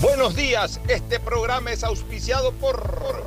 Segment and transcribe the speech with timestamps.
[0.00, 3.26] Buenos días, este programa es auspiciado por...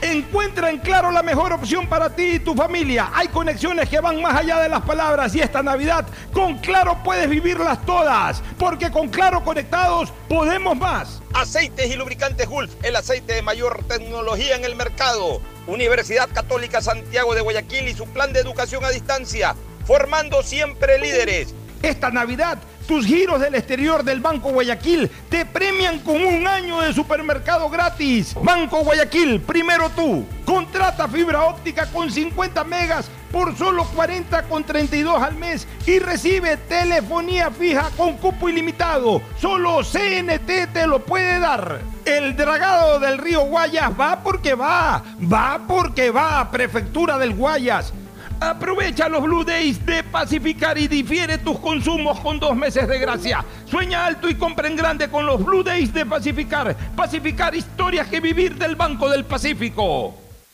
[0.00, 3.10] Encuentra en Claro la mejor opción para ti y tu familia.
[3.12, 7.28] Hay conexiones que van más allá de las palabras y esta Navidad con Claro puedes
[7.28, 11.20] vivirlas todas, porque con Claro conectados podemos más.
[11.34, 15.40] Aceites y lubricantes Gulf, el aceite de mayor tecnología en el mercado.
[15.66, 21.52] Universidad Católica Santiago de Guayaquil y su plan de educación a distancia, formando siempre líderes.
[21.82, 26.92] Esta Navidad tus giros del exterior del Banco Guayaquil te premian con un año de
[26.92, 28.34] supermercado gratis.
[28.42, 30.24] Banco Guayaquil, primero tú.
[30.44, 36.56] Contrata fibra óptica con 50 megas por solo 40 con 32 al mes y recibe
[36.56, 39.20] telefonía fija con cupo ilimitado.
[39.38, 41.80] Solo CNT te lo puede dar.
[42.04, 45.02] El dragado del río Guayas va porque va.
[45.20, 46.50] Va porque va.
[46.50, 47.92] Prefectura del Guayas.
[48.40, 53.44] Aprovecha los Blue Days de Pacificar y difiere tus consumos con dos meses de gracia.
[53.64, 56.76] Sueña alto y compra en grande con los Blue Days de Pacificar.
[56.94, 60.25] Pacificar historias que vivir del Banco del Pacífico.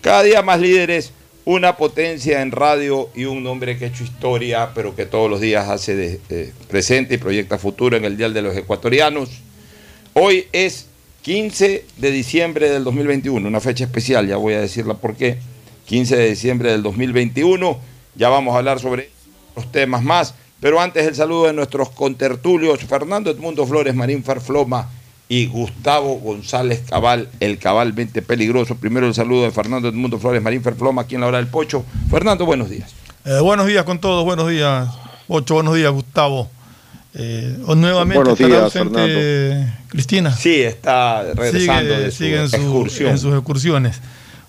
[0.00, 1.12] Cada día más líderes
[1.46, 5.40] una potencia en radio y un hombre que ha hecho historia, pero que todos los
[5.40, 9.30] días hace eh, presente y proyecta futuro en el Dial de los Ecuatorianos.
[10.12, 10.86] Hoy es
[11.22, 15.38] 15 de diciembre del 2021, una fecha especial, ya voy a decirla por qué.
[15.86, 17.78] 15 de diciembre del 2021,
[18.14, 19.10] ya vamos a hablar sobre
[19.54, 24.88] los temas más, pero antes el saludo de nuestros contertulios, Fernando Edmundo Flores, Marín Farfloma,
[25.28, 28.76] y Gustavo González Cabal, el cabalmente peligroso.
[28.76, 31.84] Primero el saludo de Fernando Edmundo Flores Marín Ferfloma, aquí en la hora del Pocho.
[32.08, 32.92] Fernando, buenos días.
[33.24, 34.88] Eh, buenos días con todos, buenos días,
[35.26, 36.48] Pocho, buenos días, Gustavo.
[37.14, 39.72] Eh, nuevamente buenos está días, ausente Fernando.
[39.88, 40.32] Cristina.
[40.36, 43.10] Sí, está regresando sigue, de su sigue en, su- excursión.
[43.10, 44.00] en sus excursiones.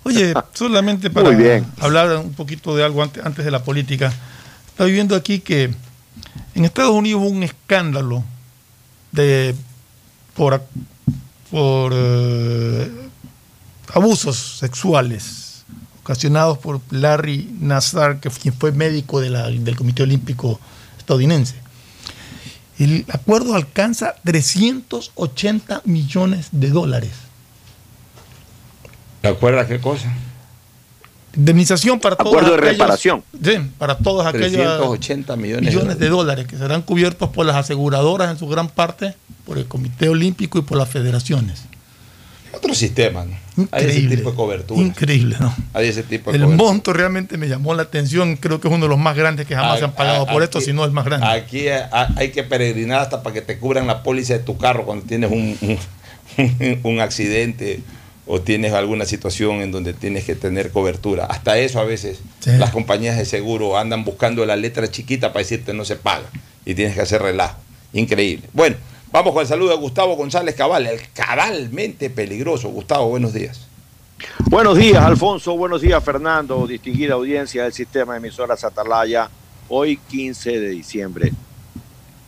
[0.08, 1.66] Oye, solamente para bien.
[1.80, 4.12] hablar un poquito de algo antes, antes de la política.
[4.68, 5.70] Estoy viendo aquí que
[6.54, 8.24] en Estados Unidos hubo un escándalo
[9.12, 9.54] de
[10.34, 10.62] por,
[11.50, 12.90] por eh,
[13.94, 15.64] abusos sexuales
[16.02, 20.58] ocasionados por Larry Nassar, que quien fue médico de la- del Comité Olímpico
[20.96, 21.54] estadounidense.
[22.78, 27.10] El acuerdo alcanza 380 millones de dólares.
[29.20, 30.12] ¿Te acuerdas qué cosa?
[31.36, 33.22] Indemnización para todos Acuerdo de aquellos- reparación.
[33.44, 38.30] Sí, para todos aquellos 380 millones, millones de dólares que serán cubiertos por las aseguradoras
[38.30, 41.64] en su gran parte, por el Comité Olímpico y por las federaciones.
[42.52, 43.68] Otro sistema, ¿no?
[43.70, 44.16] Hay ese Increíble.
[44.16, 44.80] tipo de cobertura.
[44.80, 45.54] Increíble, ¿no?
[45.74, 46.66] Hay ese tipo de El cobertura.
[46.70, 48.36] monto realmente me llamó la atención.
[48.36, 50.60] Creo que es uno de los más grandes que jamás se han pagado por esto,
[50.60, 51.26] si no el más grande.
[51.26, 54.84] Aquí ha- hay que peregrinar hasta para que te cubran la póliza de tu carro
[54.86, 57.82] cuando tienes un, un- un accidente
[58.30, 61.24] o tienes alguna situación en donde tienes que tener cobertura.
[61.24, 62.50] Hasta eso a veces Sí.
[62.58, 66.26] las compañías de seguro andan buscando la letra chiquita para decirte no se paga
[66.64, 67.56] y tienes que hacer relajo.
[67.94, 68.46] Increíble.
[68.52, 68.76] Bueno,
[69.10, 72.68] vamos con el saludo de Gustavo González Cabal, el cabalmente peligroso.
[72.68, 73.66] Gustavo, buenos días.
[74.50, 75.56] Buenos días, Alfonso.
[75.56, 76.66] Buenos días, Fernando.
[76.66, 79.30] Distinguida audiencia del sistema de emisoras Atalaya.
[79.68, 81.32] Hoy, 15 de diciembre.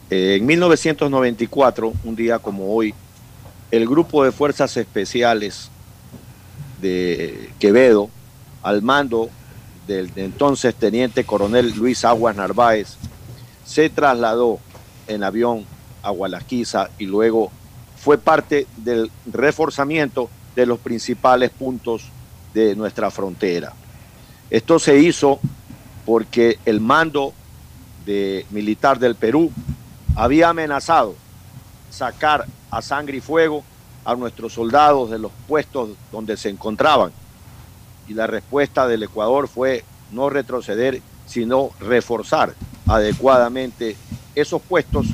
[0.09, 2.95] Eh, en 1994, un día como hoy,
[3.71, 5.70] el grupo de fuerzas especiales
[6.81, 8.11] de Quevedo,
[8.63, 9.31] al mando
[9.87, 12.97] del de entonces teniente coronel Luis Aguas Narváez,
[13.65, 14.59] se trasladó
[15.07, 15.65] en avión
[16.03, 17.51] a Gualaquiza y luego
[17.97, 22.05] fue parte del reforzamiento de los principales puntos
[22.55, 23.73] de nuestra frontera.
[24.49, 25.39] Esto se hizo
[26.07, 27.33] porque el mando
[28.07, 29.53] de militar del Perú
[30.17, 31.15] había amenazado
[31.91, 33.63] sacar a sangre y fuego
[34.05, 37.13] a nuestros soldados de los puestos donde se encontraban.
[38.09, 42.55] Y la respuesta del Ecuador fue no retroceder, sino reforzar
[42.87, 43.97] adecuadamente
[44.35, 45.07] esos puestos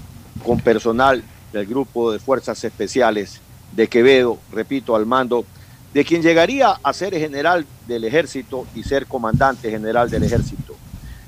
[0.44, 1.22] con personal
[1.52, 3.40] del grupo de fuerzas especiales
[3.72, 5.44] de Quevedo, repito, al mando
[5.92, 10.74] de quien llegaría a ser general del ejército y ser comandante general del ejército.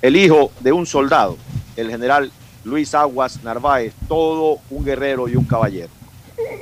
[0.02, 1.36] El hijo de un soldado,
[1.76, 2.30] el general
[2.64, 5.97] Luis Aguas Narváez, todo un guerrero y un caballero.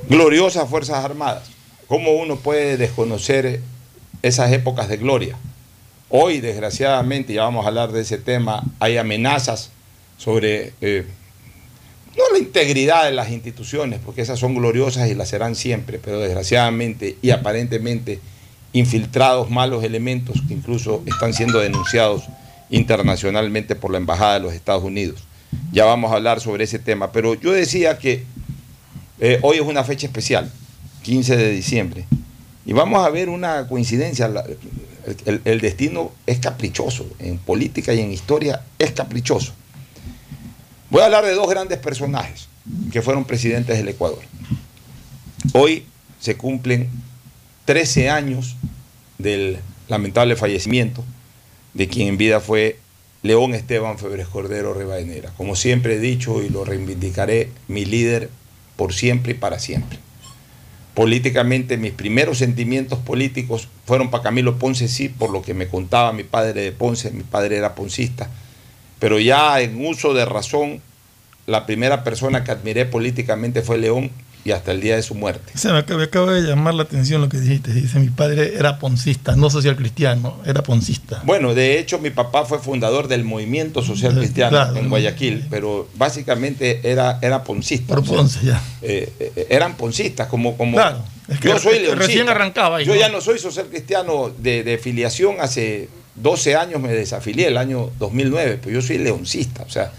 [0.08, 1.44] Gloriosas Fuerzas Armadas.
[1.88, 3.60] ¿Cómo uno puede desconocer
[4.22, 5.36] esas épocas de gloria?
[6.08, 9.70] Hoy, desgraciadamente, ya vamos a hablar de ese tema, hay amenazas
[10.16, 11.04] sobre eh,
[12.16, 16.20] no la integridad de las instituciones, porque esas son gloriosas y las serán siempre, pero
[16.20, 18.20] desgraciadamente y aparentemente
[18.72, 22.24] infiltrados malos elementos que incluso están siendo denunciados
[22.70, 25.24] internacionalmente por la Embajada de los Estados Unidos.
[25.72, 28.24] Ya vamos a hablar sobre ese tema, pero yo decía que
[29.18, 30.50] eh, hoy es una fecha especial,
[31.02, 32.04] 15 de diciembre,
[32.64, 34.30] y vamos a ver una coincidencia.
[35.24, 39.52] el, destino es caprichoso, en política y en historia es caprichoso.
[40.90, 42.48] Voy a hablar de dos grandes personajes
[42.92, 44.22] que fueron presidentes del Ecuador.
[45.52, 45.84] Hoy
[46.20, 46.88] se cumplen
[47.66, 48.56] 13 años
[49.18, 49.58] del
[49.88, 51.04] lamentable fallecimiento
[51.74, 52.78] de quien en vida fue
[53.22, 55.32] León Esteban Febres Cordero Rivadenera.
[55.36, 58.30] Como siempre he dicho y lo reivindicaré, mi líder
[58.76, 59.98] por siempre y para siempre.
[60.94, 66.12] Políticamente, mis primeros sentimientos políticos fueron para Camilo Ponce, sí, por lo que me contaba
[66.12, 68.30] mi padre de Ponce, mi padre era poncista,
[68.98, 70.80] pero ya en uso de razón,
[71.46, 74.10] la primera persona que admiré políticamente fue León
[74.46, 75.52] y hasta el día de su muerte.
[75.56, 77.72] Se me acaba, me acaba de llamar la atención lo que dijiste.
[77.72, 81.20] Dice, mi padre era poncista, no social cristiano, era poncista.
[81.24, 84.76] Bueno, de hecho mi papá fue fundador del movimiento social cristiano Claro.
[84.76, 87.88] en Guayaquil, pero básicamente era, era poncista.
[87.88, 88.62] Por o sea, Ponce ya.
[88.82, 90.98] eh, eh, eran poncistas, como, como Claro,
[91.28, 92.30] es que yo soy recién leoncista.
[92.30, 93.00] arrancaba ahí, Yo ¿no?
[93.00, 97.90] ya no soy social cristiano de, de filiación, hace 12 años me desafilié, el año
[97.98, 99.92] 2009, pues yo soy leoncista, o sea,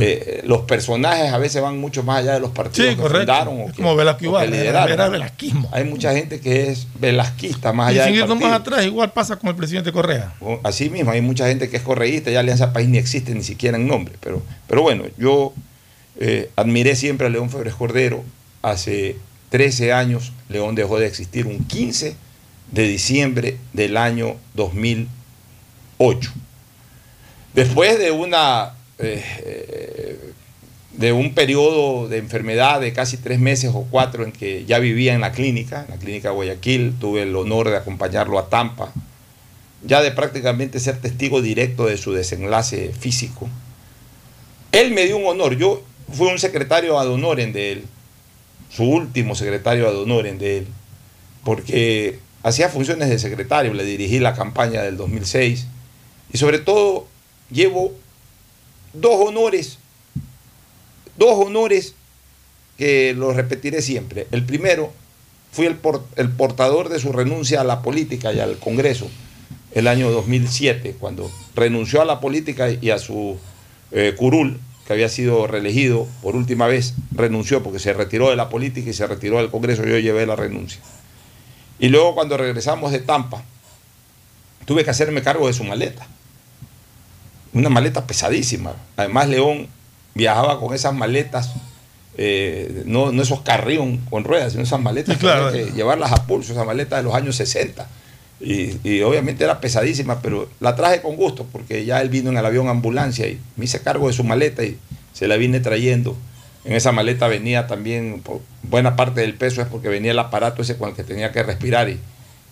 [0.00, 3.18] eh, los personajes a veces van mucho más allá de los partidos Sí, que correcto.
[3.32, 4.92] fundaron o que, como Velázquez o que lideraron.
[4.92, 5.68] era velasquismo.
[5.72, 8.48] Hay mucha gente que es velasquista más Y allá irnos partido.
[8.48, 10.32] más atrás, igual pasa con el presidente Correa.
[10.62, 13.76] Así mismo, hay mucha gente que es correísta, ya Alianza País ni existe ni siquiera
[13.76, 14.14] en nombre.
[14.20, 15.52] Pero, pero bueno, yo
[16.18, 18.24] eh, admiré siempre a León Febres Cordero.
[18.62, 19.16] Hace
[19.50, 22.16] 13 años León dejó de existir, un 15
[22.72, 24.36] de diciembre del año
[25.98, 26.30] 2008.
[27.54, 28.74] Después de una...
[28.98, 30.32] eh, eh,
[30.98, 35.14] de un periodo de enfermedad de casi tres meses o cuatro en que ya vivía
[35.14, 38.92] en la clínica, en la clínica de Guayaquil, tuve el honor de acompañarlo a Tampa,
[39.84, 43.48] ya de prácticamente ser testigo directo de su desenlace físico.
[44.72, 47.84] Él me dio un honor, yo fui un secretario ad honorem de él,
[48.68, 50.66] su último secretario ad honorem de él,
[51.44, 55.68] porque hacía funciones de secretario, le dirigí la campaña del 2006
[56.32, 57.06] y sobre todo
[57.50, 57.92] llevo
[58.92, 59.78] dos honores,
[61.16, 61.94] dos honores
[62.76, 64.26] que los repetiré siempre.
[64.30, 64.92] El primero,
[65.52, 69.08] fui el, por- el portador de su renuncia a la política y al Congreso
[69.72, 73.36] el año 2007, cuando renunció a la política y a su
[73.92, 78.48] eh, curul, que había sido reelegido por última vez, renunció porque se retiró de la
[78.48, 80.80] política y se retiró del Congreso, yo llevé la renuncia.
[81.78, 83.44] Y luego cuando regresamos de Tampa,
[84.64, 86.06] tuve que hacerme cargo de su maleta.
[87.52, 88.74] Una maleta pesadísima.
[88.96, 89.66] Además, León
[90.14, 91.52] viajaba con esas maletas
[92.16, 95.52] eh, no, no esos carrión con ruedas, sino esas maletas Sí, claro.
[95.52, 97.86] que llevarlas a pulso, esas maletas de los años 60.
[98.40, 102.36] Y, y obviamente era pesadísima, pero la traje con gusto porque ya él vino en
[102.36, 104.76] el avión ambulancia y me hice cargo de su maleta y
[105.12, 106.16] se la vine trayendo.
[106.64, 110.62] En esa maleta venía también, po- buena parte del peso es porque venía el aparato
[110.62, 111.98] ese con el que tenía que respirar y,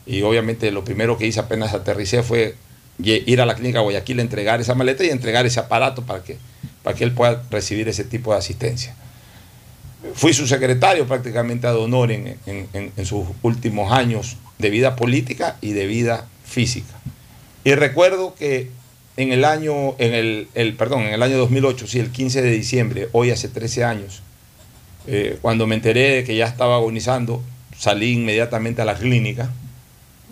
[0.07, 2.55] y obviamente lo primero que hice apenas aterricé fue
[3.03, 6.39] ir a la clínica Guayaquil, entregar esa maleta y entregar ese aparato para que,
[6.83, 8.95] para que él pueda recibir ese tipo de asistencia.
[10.15, 14.97] Fui su secretario prácticamente ad honor en, en- en- en sus últimos años de vida
[14.97, 16.95] política y de vida física.
[17.65, 18.71] Y recuerdo que
[19.17, 22.51] en el año, en el, el- perdón, en el año 2008, sí, el 15 de
[22.51, 24.23] diciembre, hoy hace 13 años,
[25.07, 27.43] eh, cuando me enteré de que ya estaba agonizando,
[27.77, 29.51] salí inmediatamente a la clínica,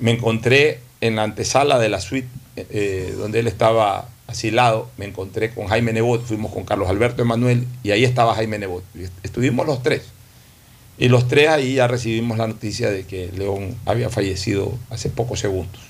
[0.01, 5.53] me encontré en la antesala de la suite eh, donde él estaba asilado, me encontré
[5.53, 8.83] con Jaime Nebot, fuimos con Carlos Alberto Emanuel y ahí estaba Jaime Nebot.
[9.23, 10.03] Estuvimos los tres.
[10.97, 15.41] Y los tres ahí ya recibimos la noticia de que León había fallecido hace pocos
[15.41, 15.81] segundos.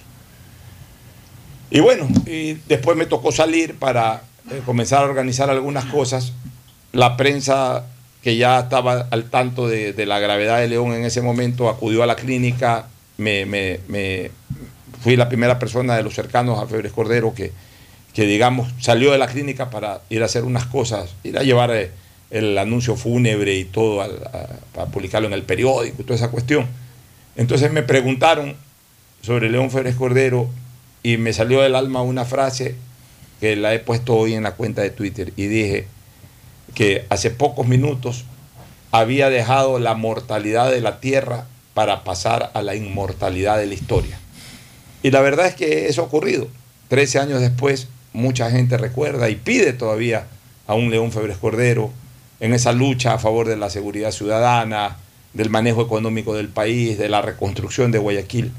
[1.71, 2.09] Y bueno,
[2.69, 6.33] después me tocó salir para eh, comenzar a organizar algunas cosas.
[6.93, 7.87] La prensa
[8.23, 12.03] que ya estaba al tanto de, de la gravedad de León en ese momento acudió
[12.03, 12.87] a la clínica.
[13.19, 14.31] Me, me- me-
[15.05, 17.53] fui la primera persona de los cercanos a Febres Cordero que,
[18.15, 21.71] que, digamos, salió de la clínica para ir a hacer unas cosas, ir a llevar
[21.73, 21.91] eh,
[22.31, 24.09] el anuncio fúnebre y todo, a-
[24.75, 26.67] para publicarlo en el periódico toda esa cuestión.
[27.37, 28.57] Entonces me preguntaron
[29.21, 30.49] sobre León Febres Cordero
[31.03, 32.75] y me salió del alma una frase
[33.41, 35.87] que la he puesto hoy en la cuenta de Twitter y dije
[36.75, 38.25] que hace pocos minutos
[38.91, 44.19] había dejado la mortalidad de la tierra para pasar a la inmortalidad de la historia.
[45.05, 46.49] Y la verdad es que eso ha ocurrido.
[46.89, 50.27] Trece años después, mucha gente recuerda y pide todavía
[50.67, 51.91] a un León Febres Cordero
[52.41, 54.97] en esa lucha a favor de la seguridad ciudadana,
[55.35, 58.51] del manejo económico del país, de la reconstrucción de Guayaquil.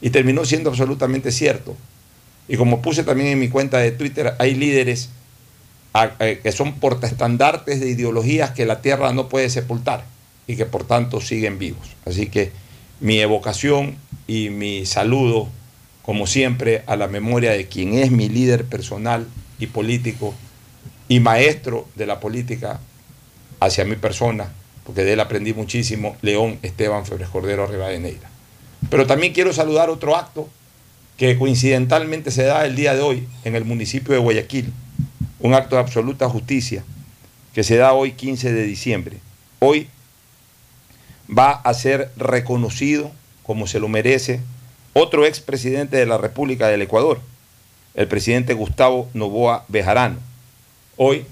[0.00, 1.76] Y terminó siendo absolutamente cierto.
[2.46, 5.08] Y como puse también en mi cuenta de Twitter, hay líderes
[5.92, 10.04] a- eh, que son portaestandartes de ideologías que la tierra no puede sepultar
[10.46, 11.96] y que por tanto siguen vivos.
[12.06, 12.52] Así que
[13.00, 13.96] mi evocación
[14.28, 15.48] y mi saludo,
[16.02, 19.26] como siempre, a la memoria de quien es mi líder personal
[19.58, 20.34] y político
[21.08, 22.80] y maestro de la política
[23.60, 24.52] hacia mi persona,
[24.84, 28.30] porque de él aprendí muchísimo, León Esteban Febres Cordero Rivadeneira.
[28.88, 30.48] Pero también quiero saludar otro acto
[31.16, 34.72] que coincidentalmente se da el día de hoy en el municipio de Guayaquil,
[35.38, 36.82] un acto de absoluta justicia
[37.52, 39.18] que se da hoy 15 de diciembre.
[39.58, 39.88] Hoy
[41.28, 43.10] va a ser reconocido
[43.42, 44.40] como se lo merece
[44.92, 47.20] otro expresidente de la República del Ecuador,
[47.94, 50.18] el presidente Gustavo Novoa Bejarano.
[50.96, 51.24] Hoy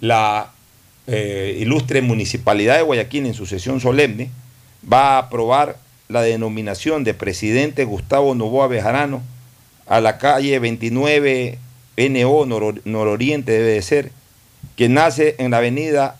[0.00, 0.52] la
[1.06, 4.30] eh, ilustre municipalidad de Guayaquil en su sesión solemne
[4.90, 5.76] va a aprobar
[6.08, 9.22] la denominación de presidente Gustavo Novoa Bejarano
[9.86, 11.58] a la calle 29
[11.96, 14.10] NO Nor- Nororiente debe de ser,
[14.76, 16.16] que nace en la avenida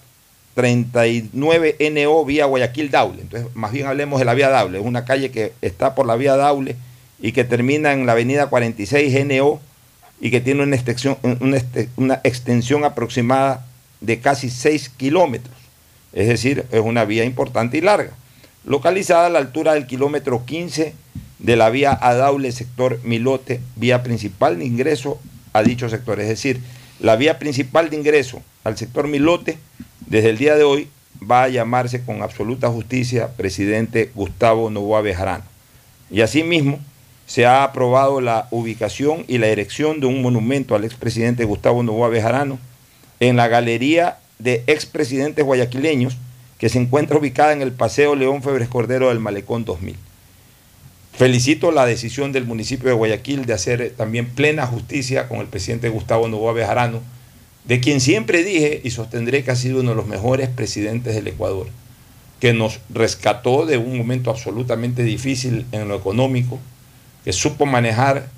[0.54, 3.22] 39 NO vía Guayaquil Daule.
[3.22, 4.78] Entonces, más bien hablemos de la vía Daule.
[4.78, 6.76] Es una calle que está por la vía Daule
[7.20, 9.60] y que termina en la avenida 46 NO
[10.20, 11.16] y que tiene una extensión,
[11.54, 11.88] este-
[12.84, 13.66] aproximada
[14.00, 15.54] de casi 6 kilómetros.
[16.12, 18.12] Es decir, es una vía importante y larga.
[18.64, 20.94] Localizada a la altura del kilómetro 15
[21.40, 25.20] de la vía Adaule, sector Milote, vía principal de ingreso
[25.52, 26.20] a dicho sector.
[26.20, 26.60] Es decir,
[27.00, 29.58] la vía principal de ingreso al sector Milote,
[30.06, 30.88] desde el día de hoy,
[31.30, 35.44] va a llamarse con absoluta justicia presidente Gustavo Novoa Bejarano.
[36.10, 36.78] Y asimismo,
[37.26, 42.08] se ha aprobado la ubicación y la erección de un monumento al expresidente Gustavo Novoa
[42.08, 42.58] Bejarano
[43.20, 46.16] en la galería de expresidentes guayaquileños
[46.58, 49.96] que se encuentra ubicada en el Paseo León Febres Cordero del Malecón 2000.
[51.16, 55.88] Felicito la decisión del municipio de Guayaquil de hacer también plena justicia con el presidente
[55.88, 57.02] Gustavo Novoa Bejarano,
[57.64, 61.28] de quien siempre dije y sostendré que ha sido uno de los mejores presidentes del
[61.28, 61.68] Ecuador,
[62.40, 66.58] que nos rescató de un momento absolutamente difícil en lo económico,
[67.24, 68.28] que supo manejar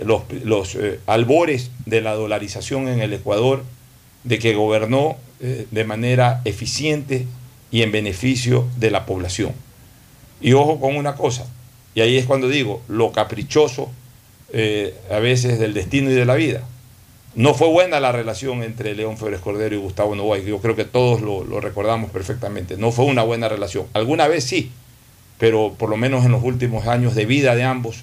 [0.00, 3.64] los, los, eh, albores de la dolarización en el Ecuador,
[4.22, 7.26] de que gobernó eh, de manera eficiente
[7.72, 9.52] y en beneficio de la población.
[10.40, 11.46] Y ojo con una cosa,
[11.94, 13.90] y ahí es cuando digo, lo caprichoso
[14.52, 16.62] eh, a veces del destino y de la vida.
[17.34, 20.84] No fue buena la relación entre León Febres Cordero y Gustavo Novoa, yo creo que
[20.84, 22.76] todos lo, recordamos perfectamente.
[22.76, 23.86] No fue una buena relación.
[23.92, 24.72] Alguna vez sí,
[25.38, 28.02] pero por lo menos en los últimos años de vida de ambos,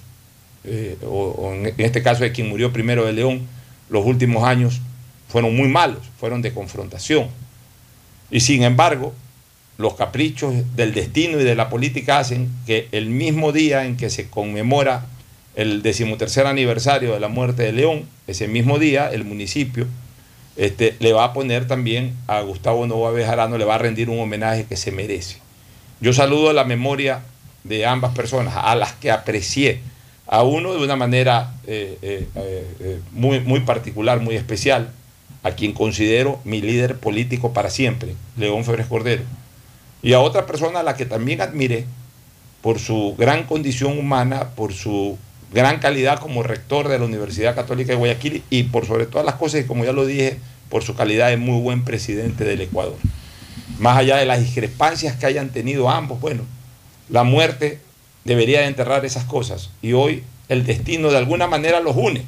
[0.64, 3.46] eh, o en este caso de quien murió primero de León,
[3.90, 4.80] los últimos años
[5.28, 7.28] fueron muy malos, fueron de confrontación.
[8.30, 9.12] Y sin embargo,
[9.78, 14.10] los caprichos del destino y de la política hacen que el mismo día en que
[14.10, 15.06] se conmemora
[15.54, 19.86] el decimotercer aniversario de la muerte de León, ese mismo día el municipio
[20.56, 24.18] este, le va a poner también a Gustavo Novoa Bejarano, le va a rendir un
[24.18, 25.38] homenaje que se merece.
[26.00, 27.22] Yo saludo la memoria
[27.62, 29.80] de ambas personas, a las que aprecié,
[30.26, 34.90] a uno de una manera eh, eh, eh, muy, muy particular, muy especial,
[35.44, 39.22] a quien considero mi líder político para siempre, León Febres Cordero,
[40.02, 41.86] y a otra persona a la que también admiré
[42.62, 45.16] por su gran condición humana, por su
[45.52, 49.36] gran calidad como rector de la Universidad Católica de Guayaquil y por sobre todas las
[49.36, 50.38] cosas, y como ya lo dije,
[50.68, 52.96] por su calidad de muy buen presidente del Ecuador.
[53.78, 56.42] Más allá de las discrepancias que hayan tenido ambos, bueno,
[57.08, 57.80] la muerte
[58.24, 62.24] debería de enterrar esas cosas y hoy el destino de alguna manera los une,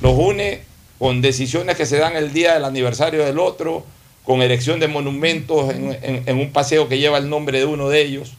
[0.00, 0.62] los une
[0.98, 3.84] con decisiones que se dan el día del aniversario del otro,
[4.30, 8.34] con erección de monumentos en, un paseo que lleva el nombre de uno de ellos.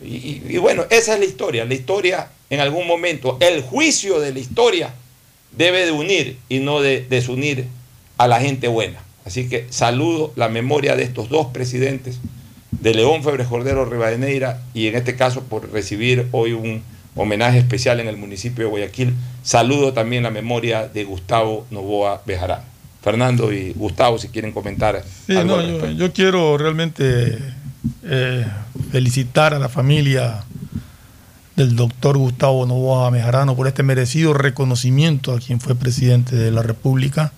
[0.00, 1.64] Y, bueno, esa es la historia.
[1.64, 4.94] La historia, en algún momento, el juicio de la historia
[5.50, 7.64] debe de unir y no de desunir
[8.18, 9.00] a la gente buena.
[9.24, 12.20] Así que saludo la memoria de estos dos presidentes,
[12.70, 16.84] de León Febres Cordero Rivadeneira, y en este caso por recibir hoy un
[17.16, 19.12] homenaje especial en el municipio de Guayaquil.
[19.42, 22.75] Saludo también la memoria de Gustavo Novoa Bejarán.
[23.06, 25.00] Fernando y Gustavo, si quieren comentar.
[25.28, 27.38] yo, quiero realmente
[28.02, 28.44] eh,
[28.90, 30.42] felicitar a la familia
[31.54, 36.62] del doctor Gustavo Novoa Bejarano por este merecido reconocimiento a quien fue presidente de la
[36.62, 37.32] República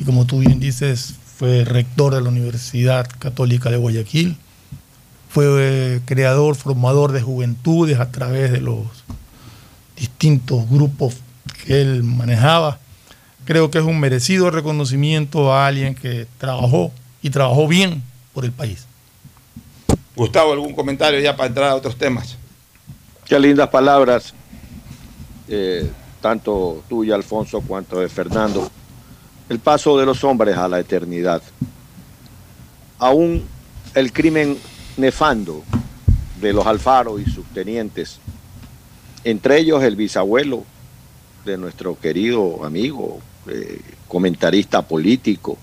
[0.00, 4.36] y como tú bien dices, fue rector de la Universidad Católica de Guayaquil
[5.28, 8.86] fue eh, creador, formador de juventudes a través de los
[9.96, 11.16] distintos grupos
[11.64, 12.78] que él manejaba.
[13.44, 18.52] Creo que es un merecido reconocimiento a alguien que trabajó y trabajó bien por el
[18.52, 18.86] país.
[20.14, 22.36] Gustavo, ¿algún comentario ya para entrar a otros temas?
[23.24, 24.34] Qué lindas palabras,
[25.48, 28.70] eh, tanto tuya, Alfonso, cuanto de Fernando.
[29.48, 31.42] El paso de los hombres a la eternidad.
[32.98, 33.44] Aún
[33.94, 34.56] el crimen
[34.96, 35.62] nefando
[36.40, 38.18] de los Alfaro y sus tenientes,
[39.24, 40.64] entre ellos el bisabuelo
[41.44, 45.58] de nuestro querido amigo, eh, comentarista político,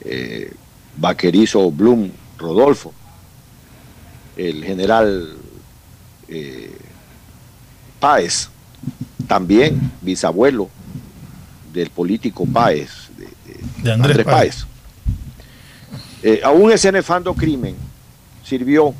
[0.00, 0.52] eh,
[0.96, 2.92] vaquerizo Blum Rodolfo,
[4.36, 5.36] el general
[6.28, 6.76] eh,
[7.98, 8.48] Páez,
[9.26, 10.68] también bisabuelo
[11.72, 12.90] del político Páez,
[13.82, 14.66] de, Andrés, Páez.
[16.42, 17.76] aún ese nefando crimen
[18.44, 18.94] sirvió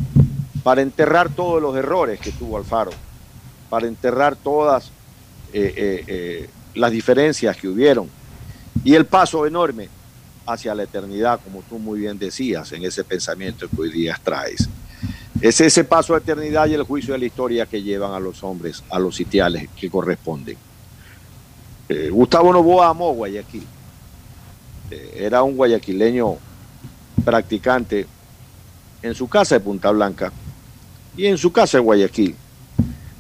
[0.63, 2.91] para enterrar todos los errores que tuvo Alfaro,
[3.71, 4.91] para enterrar todas
[5.53, 8.09] eh, eh, eh, las diferencias que hubieron
[8.85, 9.89] y el paso enorme
[10.47, 14.69] hacia la eternidad, como tú muy bien decías, en ese pensamiento que hoy día traes.
[15.41, 18.43] Es ese paso a eternidad y el juicio de la historia que llevan a los
[18.45, 20.57] hombres a los sitiales que corresponden.
[22.11, 23.67] Gustavo Novoa amó Guayaquil.
[25.15, 26.37] era un guayaquileño
[27.25, 28.07] practicante
[29.03, 30.33] en su casa de Punta Blanca
[31.17, 32.35] y en su casa de Guayaquil.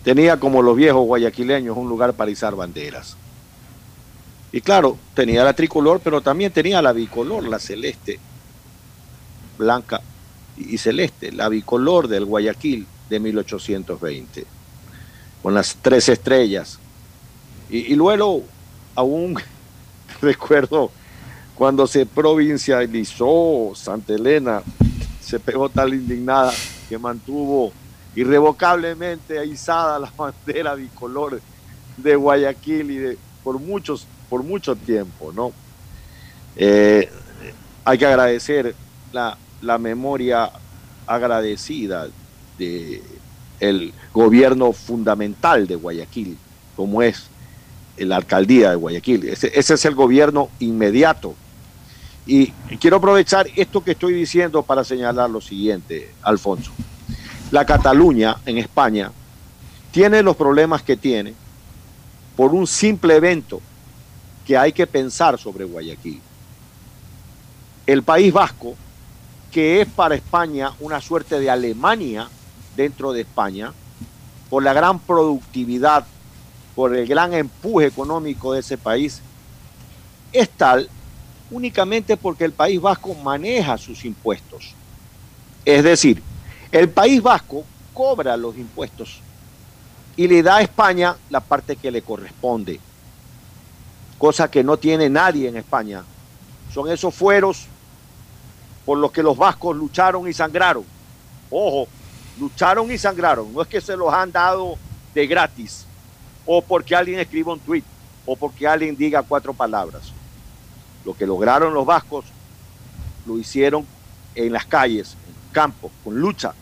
[0.05, 3.16] Tenía como los viejos guayaquileños un lugar para izar banderas.
[4.52, 8.18] Y claro, tenía la tricolor, pero también tenía la bicolor, la celeste,
[9.59, 10.00] blanca
[10.56, 14.46] y celeste, la bicolor del Guayaquil de 1820,
[15.42, 16.78] con las tres estrellas.
[17.68, 18.44] Y, luego,
[18.94, 19.37] aún
[20.20, 20.90] recuerdo
[21.54, 24.62] cuando se provincializó Santa Elena
[25.20, 26.52] se pegó tal indignada
[26.88, 27.72] que mantuvo
[28.14, 31.40] irrevocablemente izada la bandera bicolor
[31.96, 35.52] de Guayaquil y de, por, muchos, por mucho tiempo, ¿no?
[36.56, 37.10] Eh,
[37.84, 38.74] hay que agradecer
[39.12, 40.50] la, la memoria
[41.06, 42.08] agradecida
[42.58, 43.02] de
[44.12, 46.36] gobierno fundamental de Guayaquil,
[46.74, 47.28] como es
[47.96, 49.28] la alcaldía de Guayaquil.
[49.28, 51.34] Ese es el gobierno inmediato
[52.26, 52.48] y
[52.80, 56.72] quiero aprovechar esto que estoy diciendo para señalar lo siguiente, Alfonso.
[57.52, 59.12] La Cataluña en España
[59.92, 61.34] tiene los problemas que tiene
[62.36, 63.62] por un simple evento
[64.46, 66.20] que hay que pensar sobre Guayaquil.
[67.87, 68.74] El País Vasco,
[69.50, 72.28] que es para España una suerte de Alemania
[72.76, 73.72] dentro de España,
[74.48, 76.06] por la gran productividad,
[76.74, 79.20] por el gran empuje económico de ese país,
[80.32, 80.88] es tal
[81.50, 84.74] únicamente porque el País Vasco maneja sus impuestos.
[85.64, 86.22] Es decir,
[86.70, 89.20] el País Vasco cobra los impuestos
[90.16, 92.80] y le da a España la parte que le corresponde,
[94.18, 96.05] cosa que no tiene nadie en España.
[96.72, 97.66] Son esos fueros
[98.85, 100.85] por los que los vascos lucharon y sangraron.
[101.50, 101.88] Ojo,
[102.38, 103.52] lucharon y sangraron.
[103.52, 104.76] No es que se los han dado
[105.14, 105.87] de gratis
[106.44, 107.83] o porque alguien escriba un tweet
[108.24, 110.12] o porque alguien diga cuatro palabras.
[111.05, 112.24] Lo que lograron los vascos
[113.26, 113.87] lo hicieron
[114.35, 116.52] en las calles, en campos, con lucha.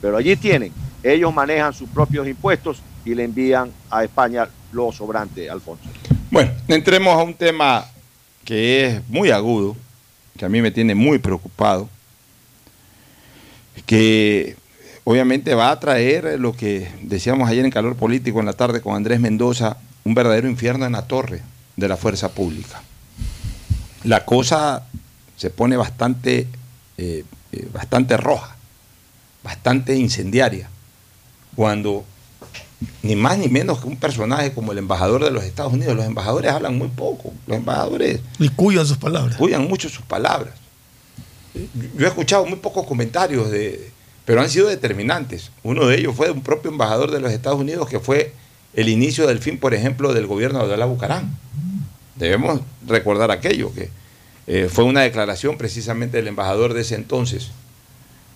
[0.00, 0.72] Pero allí tienen,
[1.02, 5.88] ellos manejan sus propios impuestos y le envían a España lo sobrante, Alfonso.
[6.36, 7.86] Bueno, entremos a un tema
[8.44, 9.74] que es muy agudo,
[10.36, 11.88] que a mí me tiene muy preocupado,
[13.86, 14.54] que
[15.04, 18.94] obviamente va a traer lo que decíamos ayer en Calor Político en la tarde con
[18.94, 21.40] Andrés Mendoza, un verdadero infierno en la torre
[21.74, 22.82] de la fuerza pública.
[24.04, 24.82] La cosa
[25.38, 26.48] se pone bastante,
[26.98, 28.54] eh, eh, bastante roja,
[29.42, 30.68] bastante incendiaria,
[31.54, 32.04] cuando
[33.02, 36.04] ni más ni menos que un personaje como el embajador de los Estados Unidos, los
[36.04, 38.20] embajadores hablan muy poco, los embajadores...
[38.38, 39.36] Y cuidan sus palabras.
[39.36, 40.54] Cuidan mucho sus palabras.
[41.96, 43.90] Yo he escuchado muy pocos comentarios, de,
[44.24, 45.50] pero han sido determinantes.
[45.62, 48.32] Uno de ellos fue de un propio embajador de los Estados Unidos que fue
[48.74, 51.36] el inicio del fin, por ejemplo, del gobierno de Abdalá Bucarán.
[52.16, 53.90] Debemos recordar aquello, que
[54.46, 57.50] eh, fue una declaración precisamente del embajador de ese entonces,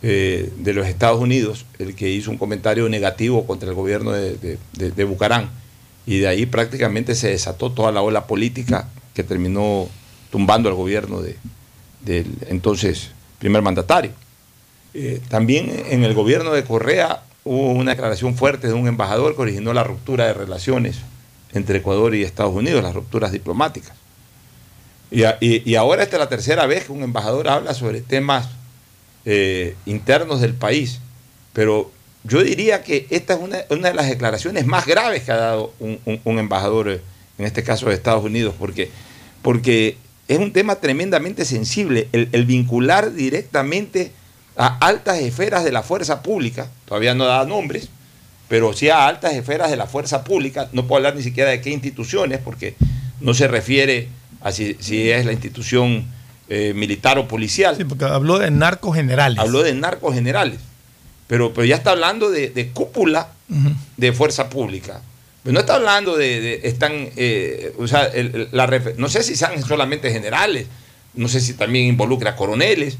[0.02, 5.04] eh, de los Estados Unidos, el que hizo un comentario negativo contra el gobierno de,
[5.04, 5.50] Bucarán.
[6.06, 9.88] Y de ahí prácticamente se desató toda la ola política que terminó
[10.30, 14.12] tumbando al gobierno del entonces primer mandatario.
[14.94, 19.42] Eh, también en el gobierno de Correa hubo una declaración fuerte de un embajador que
[19.42, 20.96] originó la ruptura de relaciones
[21.52, 23.92] entre Ecuador y Estados Unidos, las rupturas diplomáticas.
[25.10, 28.48] Y, ahora esta es la tercera vez que un embajador habla sobre temas
[29.24, 31.00] eh, internos del país.
[31.52, 31.90] Pero
[32.24, 36.38] yo diría que esta es una, de las declaraciones más graves que ha dado un,
[36.38, 37.00] embajador, eh,
[37.38, 38.90] en este caso de Estados Unidos, porque,
[39.42, 39.96] porque
[40.28, 44.12] es un tema tremendamente sensible, el, vincular directamente
[44.56, 47.88] a altas esferas de la fuerza pública, todavía no da nombres,
[48.48, 51.60] pero sí a altas esferas de la fuerza pública, no puedo hablar ni siquiera de
[51.60, 52.74] qué instituciones, porque
[53.20, 54.08] no se refiere
[54.40, 56.04] así si es la institución
[56.52, 57.76] eh, militar o policial.
[57.76, 59.38] Sí, porque habló de narcos generales.
[59.38, 60.58] Habló de narcos generales.
[61.28, 63.28] Pero, pero ya está hablando de, cúpula
[63.96, 65.00] de fuerza pública.
[65.44, 68.10] Pero no está hablando de, están, eh, o sea,
[68.50, 70.66] la, no sé si sean solamente generales,
[71.14, 72.98] no sé si también involucra a coroneles,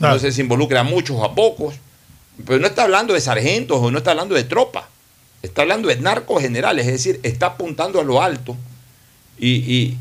[0.00, 1.76] no sé si involucra a muchos o a pocos,
[2.44, 4.86] pero no está hablando de sargentos o no está hablando de tropas,
[5.42, 8.56] está hablando de narcos generales, es decir, está apuntando a lo alto
[9.38, 9.98] y, y,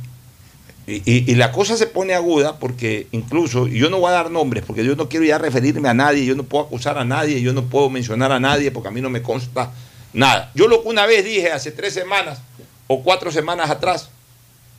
[0.88, 4.95] la cosa se pone aguda porque incluso, yo no voy a dar nombres, porque yo
[4.95, 7.89] no quiero ya referirme a nadie, yo no puedo acusar a nadie, yo no puedo
[7.89, 9.73] mencionar a nadie porque a mí no me consta
[10.13, 10.50] nada.
[10.56, 12.39] Yo lo que una vez dije hace tres semanas
[12.88, 14.10] o cuatro semanas atrás,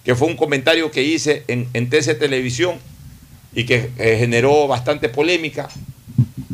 [0.03, 2.79] que fue un comentario que hice en, en TC Televisión
[3.53, 5.69] y que eh, generó bastante polémica,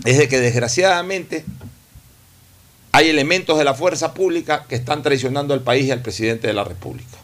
[0.05, 1.45] es de que desgraciadamente
[2.91, 6.55] hay elementos de la fuerza pública que están traicionando al país y al presidente de
[6.55, 7.19] la República.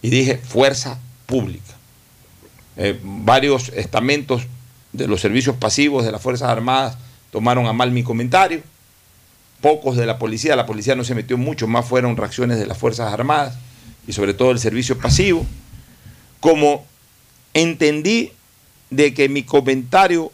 [0.00, 1.74] Y dije fuerza pública.
[2.76, 4.42] Eh, varios estamentos
[4.92, 6.96] de los servicios pasivos de las Fuerzas Armadas
[7.30, 8.62] tomaron a mal mi comentario.
[9.60, 12.78] Pocos de la policía, la policía no se metió mucho, más fueron reacciones de las
[12.78, 13.56] Fuerzas Armadas
[14.06, 15.46] y sobre todo el servicio pasivo.
[16.40, 16.84] Como
[17.54, 18.32] entendí
[18.90, 20.30] de que mi comentario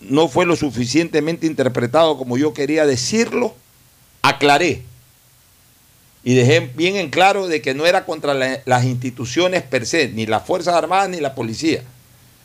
[0.00, 3.54] no fue lo suficientemente interpretado como yo quería decirlo,
[4.22, 4.82] aclaré
[6.22, 10.26] y dejé bien en claro de que no era contra las instituciones per se, ni
[10.26, 11.82] las Fuerzas Armadas ni la policía,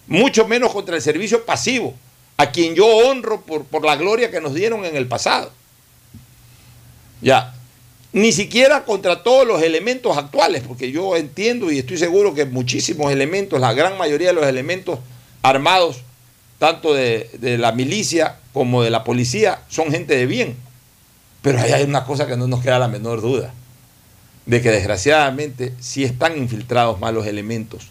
[0.07, 1.93] mucho menos contra el servicio pasivo,
[2.38, 5.51] a quien yo honro por, por la gloria que nos dieron en el pasado.
[7.21, 7.53] Ya,
[8.13, 13.11] ni siquiera contra todos los elementos actuales, porque yo entiendo y estoy seguro que muchísimos
[13.11, 14.99] elementos, la gran mayoría de los elementos
[15.41, 15.97] armados,
[16.59, 20.55] tanto de, de la milicia como de la policía, son gente de bien.
[21.41, 23.53] Pero ahí hay una cosa que no nos queda la menor duda
[24.45, 27.88] de que desgraciadamente sí están infiltrados malos elementos,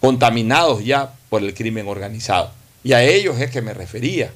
[0.00, 2.52] contaminados ya por el crimen organizado.
[2.84, 4.30] Y a ellos es que me refería.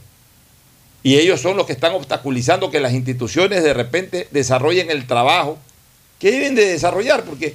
[1.03, 5.59] Y ellos son los que están obstaculizando que las instituciones de repente desarrollen el trabajo
[6.19, 7.55] que deben de desarrollar, porque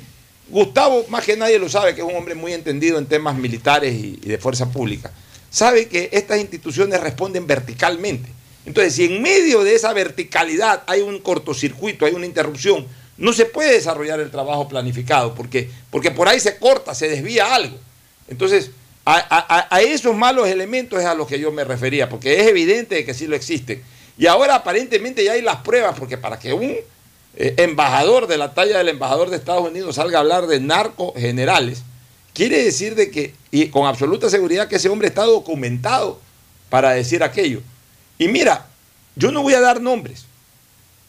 [0.49, 3.93] Gustavo, más que nadie lo sabe, que es un hombre muy entendido en temas militares
[3.93, 5.11] y, de fuerza pública,
[5.49, 8.29] sabe que estas instituciones responden verticalmente.
[8.65, 12.85] Entonces, si en medio de esa verticalidad hay un cortocircuito, hay una interrupción,
[13.17, 17.53] no se puede desarrollar el trabajo planificado porque, porque por ahí se corta, se desvía
[17.53, 17.77] algo.
[18.27, 18.71] Entonces,
[19.05, 23.13] a, esos malos elementos es a los que yo me refería, porque es evidente que
[23.13, 23.81] sí lo existen.
[24.17, 26.75] Y ahora aparentemente ya hay las pruebas, porque para que un
[27.35, 31.13] eh, embajador de la talla del embajador de Estados Unidos salga a hablar de narcos
[31.15, 31.83] generales,
[32.33, 36.19] quiere decir de que, y con absoluta seguridad, que ese hombre está documentado
[36.69, 37.61] para decir aquello.
[38.19, 38.67] Y mira,
[39.15, 40.26] yo no voy a dar nombres,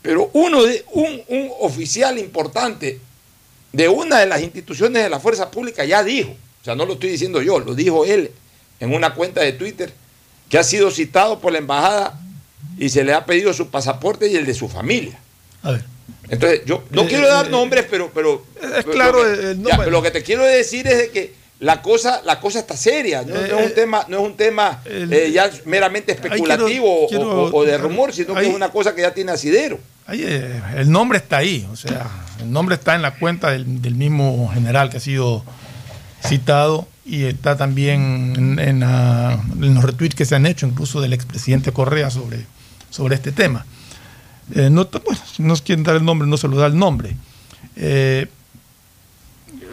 [0.02, 3.00] pero uno de, un, un oficial importante
[3.72, 6.94] de una de las instituciones de la fuerza pública ya dijo, o sea, no lo
[6.94, 8.30] estoy diciendo yo, lo dijo él
[8.80, 9.92] en una cuenta de Twitter,
[10.48, 12.18] que ha sido citado por la embajada
[12.78, 15.18] y se le ha pedido su pasaporte y el de su familia.
[15.62, 15.84] A ver.
[16.30, 18.44] Entonces, yo no Eh, quiero dar eh, nombres, pero, pero,
[18.78, 19.76] es claro lo que, el ya, nombre.
[19.78, 23.22] pero lo que te quiero decir es de que la cosa, la cosa está seria,
[23.22, 26.12] no, Eh, no es un eh, tema, no es un tema el- eh, ya meramente
[26.12, 29.32] especulativo o- quiero- o, o de rumor, sino que es una cosa que ya tiene
[29.32, 29.78] asidero.
[30.06, 32.06] Ahí, eh, el nombre está ahí, o sea,
[32.40, 35.44] el nombre está en la cuenta del, del mismo general que ha sido
[36.26, 41.00] citado y está también en, en la- en los retweets que se han hecho, incluso
[41.00, 42.44] del expresidente Correa sobre,
[42.90, 43.66] sobre este tema.
[44.54, 47.16] Eh, no, bueno, no quieren dar el nombre, no se lo da el nombre.
[47.76, 48.26] Eh,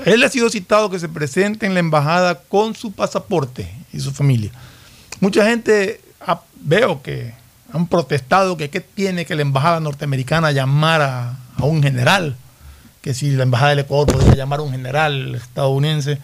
[0.06, 4.12] él ha sido citado que se presente en la embajada con su pasaporte y su
[4.12, 4.52] familia.
[5.20, 7.34] Mucha gente ha- veo que
[7.74, 12.36] han protestado que qué tiene que la embajada norteamericana llamar a, un general,
[13.02, 16.20] que si la embajada del Ecuador podría llamar a un general estadounidense,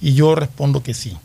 [0.00, 1.16] y yo respondo que sí.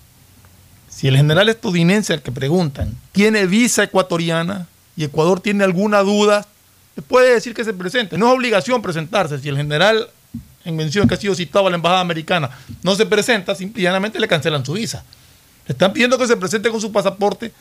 [0.90, 6.46] Si el general estadounidense al que preguntan tiene visa ecuatoriana y Ecuador tiene alguna duda,
[7.08, 8.18] puede decir que se presente.
[8.18, 9.40] No es obligación presentarse.
[9.40, 10.08] Si el general
[10.66, 12.50] en mención que ha sido citado a la embajada americana
[12.82, 15.04] no se presenta, simplemente le cancelan su visa.
[15.68, 17.52] Le están pidiendo que se presente con su pasaporte.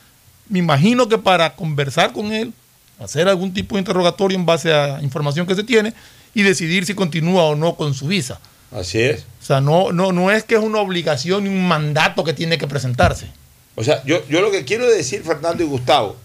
[0.48, 2.52] Me imagino que para conversar con él,
[2.98, 5.94] hacer algún tipo de interrogatorio en base a información que se tiene
[6.34, 8.40] y decidir si continúa o no con su visa.
[8.70, 9.24] Así es.
[9.40, 12.58] O sea, no, no, no es que es una obligación ni un mandato que tiene
[12.58, 13.26] que presentarse.
[13.74, 16.16] O sea, yo, yo lo que quiero decir, Fernando y Gustavo,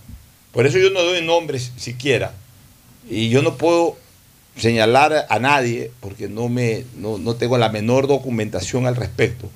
[0.51, 2.33] por eso yo no doy nombres siquiera,
[3.09, 3.97] y yo no puedo
[4.57, 9.49] señalar a nadie porque no, me, no, no tengo la menor documentación al respecto.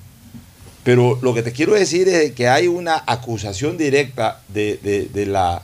[0.84, 5.62] Pero lo que te quiero decir es que hay una acusación directa de- de la,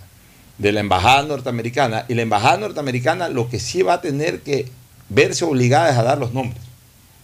[0.59, 4.66] de la embajada norteamericana, y la embajada norteamericana lo que sí va a tener que
[5.09, 6.62] verse obligada es a dar los nombres.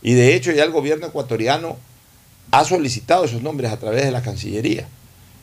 [0.03, 1.77] Y de hecho ya el gobierno ecuatoriano
[2.51, 4.87] ha solicitado esos nombres a través de la Cancillería.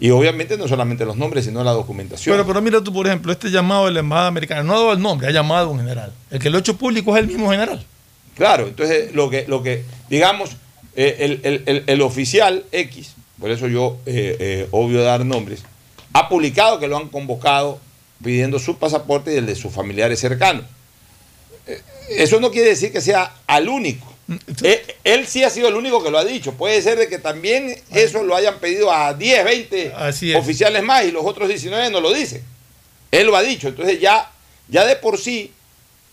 [0.01, 2.33] Y obviamente no solamente los nombres, sino la documentación.
[2.33, 4.93] Pero, pero mira tú, por ejemplo, este llamado de la embajada americana no ha dado
[4.93, 6.11] el nombre, ha llamado a un general.
[6.31, 7.85] El que lo ha hecho público es el mismo general.
[8.35, 10.49] Claro, entonces lo que, lo que digamos,
[10.95, 15.61] eh, el, el- el- el oficial X, por eso yo eh, eh, obvio dar nombres,
[16.13, 17.79] ha publicado que lo han convocado
[18.23, 20.63] pidiendo su pasaporte y el de sus familiares cercanos.
[22.09, 24.11] Eso no quiere decir que sea al único.
[24.63, 26.53] Eh, él sí ha sido el único que lo ha dicho.
[26.53, 30.37] Puede ser de que también eso lo hayan pedido a 10, 20 Así es.
[30.37, 32.43] oficiales más y los otros 19 no lo dicen.
[33.11, 33.67] Él lo ha dicho.
[33.67, 34.31] Entonces ya,
[34.67, 35.51] ya de por sí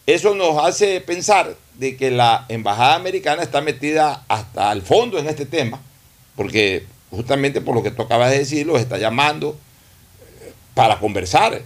[0.07, 5.28] eso nos hace pensar de que la embajada americana está metida hasta el fondo en
[5.28, 5.81] este tema,
[6.35, 9.57] porque justamente por lo que tú acabas de decir, los está llamando
[10.42, 11.54] eh, para conversar.
[11.54, 11.62] Eh,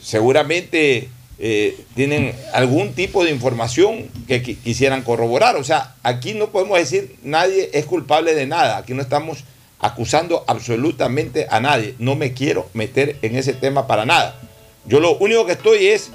[0.00, 1.08] Seguramente
[1.44, 5.56] eh, tienen algún tipo de información que qui- quisieran corroborar.
[5.56, 8.76] O sea, aquí no podemos decir nadie es culpable de nada.
[8.76, 9.42] Aquí no estamos
[9.80, 11.96] acusando absolutamente a nadie.
[11.98, 14.38] No me quiero meter en ese tema para nada.
[14.86, 16.10] Yo lo único que estoy es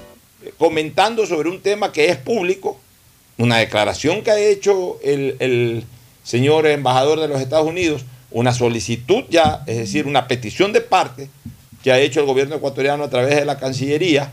[0.56, 2.80] comentando sobre un tema que es público,
[3.36, 5.84] una declaración que ha hecho el, el
[6.24, 11.28] señor embajador de los Estados Unidos, una solicitud ya, es decir, una petición de parte
[11.82, 14.32] que ha hecho el gobierno ecuatoriano a través de la Cancillería,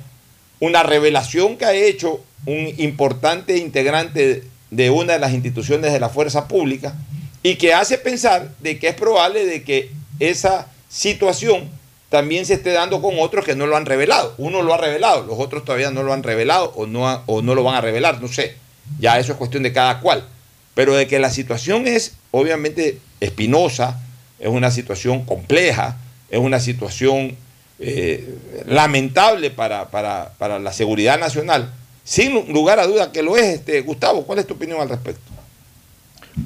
[0.66, 6.10] una revelación que ha hecho un importante integrante de una de las instituciones de la
[6.10, 6.96] fuerza pública
[7.44, 11.70] y que hace pensar de que es probable de que esa situación
[12.10, 14.34] también se esté dando con otros que no lo han revelado.
[14.38, 17.54] Uno lo ha revelado, los otros todavía no lo han revelado o no, o no
[17.54, 18.56] lo van a revelar, no sé.
[19.00, 20.26] Ya eso es cuestión de cada cual.
[20.74, 24.02] Pero de que la situación es obviamente espinosa,
[24.40, 25.98] es una situación compleja,
[26.30, 27.38] es una situación
[27.80, 31.72] eh, lamentable para, para- para la seguridad nacional,
[32.04, 33.56] sin lugar a duda que lo es.
[33.56, 35.32] Este, Gustavo, ¿cuál es tu opinión al respecto?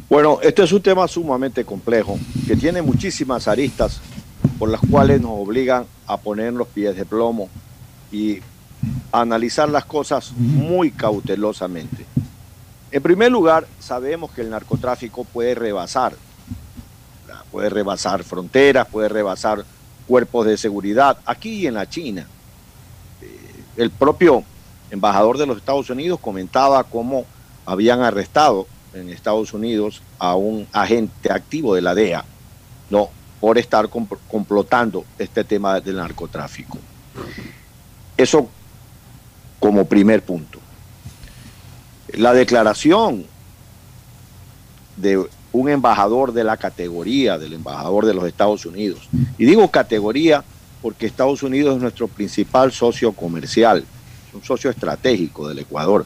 [0.08, 4.00] Bueno, este es un tema sumamente complejo, que tiene muchísimas aristas
[4.58, 7.50] por las cuales nos obligan a poner los pies de plomo
[8.12, 8.40] y
[9.12, 12.06] a analizar las cosas muy cautelosamente.
[12.92, 16.14] En primer lugar, sabemos que el narcotráfico puede rebasar,
[17.52, 19.66] puede rebasar fronteras, puede rebasar
[20.10, 22.26] cuerpos de seguridad, aquí y en la China.
[23.22, 24.44] Eh, El propio
[24.90, 27.26] embajador de los Estados Unidos comentaba cómo
[27.64, 32.26] habían arrestado en Estados Unidos a un agente activo de la DEA,
[32.90, 36.80] no, por estar compl- complotando este tema del narcotráfico.
[38.18, 38.50] Eso
[39.60, 40.58] como primer punto.
[42.14, 43.28] La declaración
[44.98, 49.10] de un embajador de la categoría del embajador de los Estados Unidos.
[49.38, 50.44] Y digo categoría
[50.82, 53.84] porque Estados Unidos es nuestro principal socio comercial,
[54.34, 56.06] un socio estratégico del Ecuador.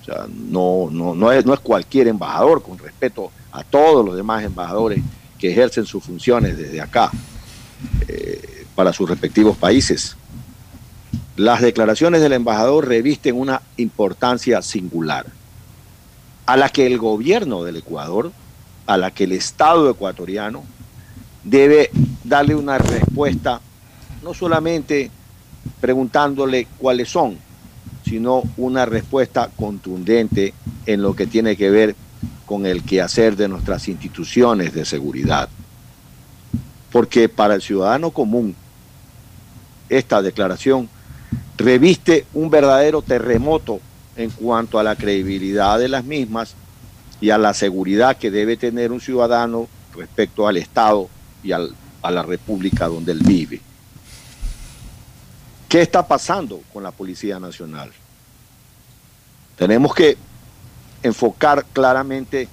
[0.00, 4.16] O sea, no, no, no, es, no es cualquier embajador, con respeto a todos los
[4.16, 5.02] demás embajadores
[5.38, 7.10] que ejercen sus funciones desde acá
[8.08, 10.16] eh, para sus respectivos países.
[11.36, 15.26] Las declaraciones del embajador revisten una importancia singular,
[16.46, 18.32] a la que el gobierno del Ecuador,
[18.86, 20.64] a la que el Estado ecuatoriano
[21.44, 21.90] debe
[22.24, 23.60] darle una respuesta,
[24.22, 25.10] no solamente
[25.80, 27.38] preguntándole cuáles son,
[28.04, 30.54] sino una respuesta contundente
[30.86, 31.94] en lo que tiene que ver
[32.46, 35.48] con el quehacer de nuestras instituciones de seguridad.
[36.90, 38.56] Porque para el ciudadano común,
[39.88, 40.88] esta declaración
[41.56, 43.80] reviste un verdadero terremoto
[44.16, 46.54] en cuanto a la credibilidad de las mismas
[47.20, 51.08] y a la seguridad que debe tener un ciudadano respecto al Estado
[51.42, 53.60] y al, a la República donde él vive.
[55.68, 57.92] ¿Qué está pasando con la Policía Nacional?
[59.56, 60.16] Tenemos que
[61.02, 62.48] enfocar claramente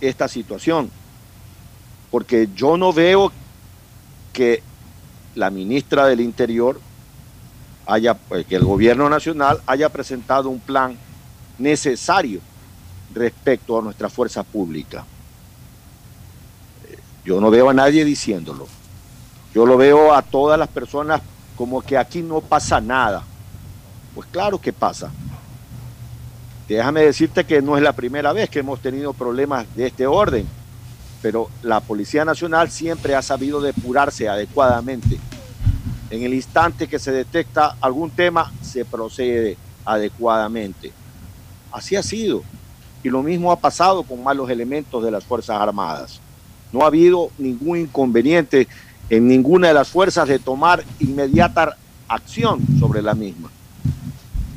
[0.00, 0.90] esta situación,
[2.10, 3.30] porque yo no veo
[4.32, 4.62] que
[5.34, 6.80] la ministra del Interior
[7.86, 10.96] haya, eh, que el gobierno nacional haya presentado un plan
[11.58, 12.40] necesario
[13.14, 15.04] respecto a nuestra fuerza pública.
[16.88, 18.66] Eh, yo no veo a nadie diciéndolo.
[19.54, 21.20] Yo lo veo a todas las personas
[21.56, 23.22] como que aquí no pasa nada.
[24.14, 25.10] Pues claro que pasa.
[26.68, 30.46] Déjame decirte que no es la primera vez que hemos tenido problemas de este orden,
[31.20, 35.18] pero la Policía Nacional siempre ha sabido depurarse adecuadamente.
[36.10, 40.92] En el instante que se detecta algún tema, se procede adecuadamente.
[41.72, 42.42] Así ha sido.
[43.02, 46.20] Y lo mismo ha pasado con malos elementos de las Fuerzas Armadas.
[46.72, 48.68] No ha habido ningún inconveniente
[49.10, 51.76] en ninguna de las fuerzas de tomar inmediata
[52.08, 53.50] acción sobre la misma.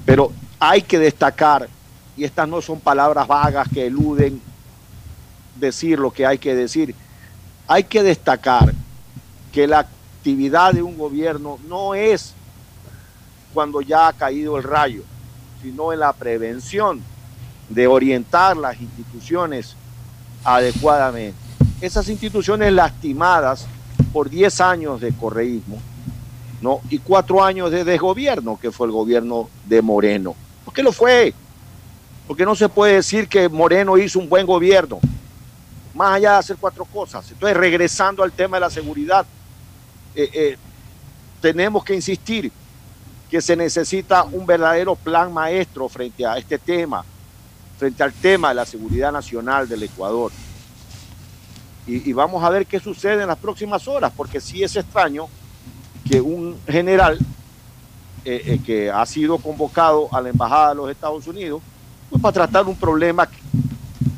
[0.05, 1.67] Pero hay que destacar
[2.15, 4.41] y estas no son palabras vagas que eluden
[5.55, 6.95] decir lo que hay que decir.
[7.67, 8.73] Hay que destacar
[9.51, 12.33] que la actividad de un gobierno no es
[13.53, 15.03] cuando ya ha caído el rayo,
[15.61, 17.01] sino en la prevención
[17.69, 19.75] de orientar las instituciones
[20.43, 21.37] adecuadamente.
[21.81, 23.65] Esas instituciones lastimadas
[24.13, 25.79] por 10 años de correísmo
[26.61, 26.79] ¿no?
[26.89, 30.35] y cuatro años de desgobierno, que fue el gobierno de Moreno.
[30.63, 31.33] ¿Por qué lo fue?
[32.27, 34.99] porque no se puede decir que Moreno hizo un buen gobierno,
[35.93, 37.29] más allá de hacer cuatro cosas.
[37.31, 39.25] Entonces, regresando al tema de la seguridad,
[40.15, 40.57] eh, eh,
[41.41, 42.51] tenemos que insistir
[43.29, 47.05] que se necesita un verdadero plan maestro frente a este tema,
[47.77, 50.31] frente al tema de la seguridad nacional del Ecuador.
[51.87, 55.27] Y, vamos a ver qué sucede en las próximas horas, porque sí es extraño
[56.09, 57.19] que un general
[58.23, 61.61] eh, que ha sido convocado a la Embajada de los Estados Unidos,
[62.09, 63.29] pues para tratar un problema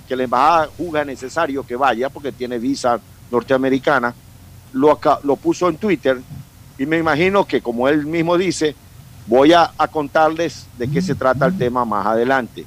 [0.08, 4.16] que la embajada juzga necesario que vaya porque tiene visa norteamericana,
[4.72, 6.22] lo, lo puso en Twitter
[6.78, 8.76] y me imagino que como él mismo dice,
[9.26, 12.66] voy a, contarles de qué se trata el tema más adelante.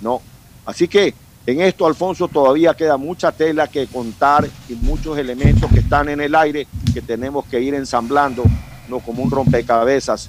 [0.00, 0.20] ¿No?
[0.64, 1.14] Así que
[1.46, 6.20] en esto, Alfonso, todavía queda mucha tela que contar y muchos elementos que están en
[6.20, 8.42] el aire que tenemos que ir ensamblando,
[8.88, 10.28] no como un rompecabezas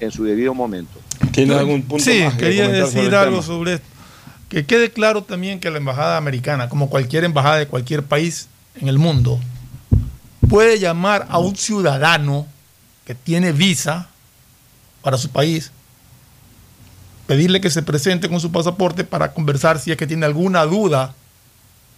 [0.00, 0.98] en su debido momento.
[1.32, 3.86] ¿Tiene algún punto sí, quería decir algo sobre esto.
[4.50, 8.48] Que quede claro también que la embajada americana, como cualquier embajada de cualquier país
[8.80, 9.38] en el mundo,
[10.48, 12.46] puede llamar a un ciudadano
[13.06, 14.08] que tiene visa
[15.02, 15.72] para su país,
[17.30, 21.14] pedirle que se presente con su pasaporte para conversar si es que tiene alguna duda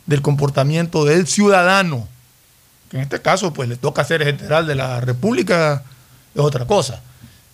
[0.04, 2.06] del comportamiento del ciudadano,
[2.90, 5.84] que en este caso pues le toca ser general de la República,
[6.34, 7.00] es otra cosa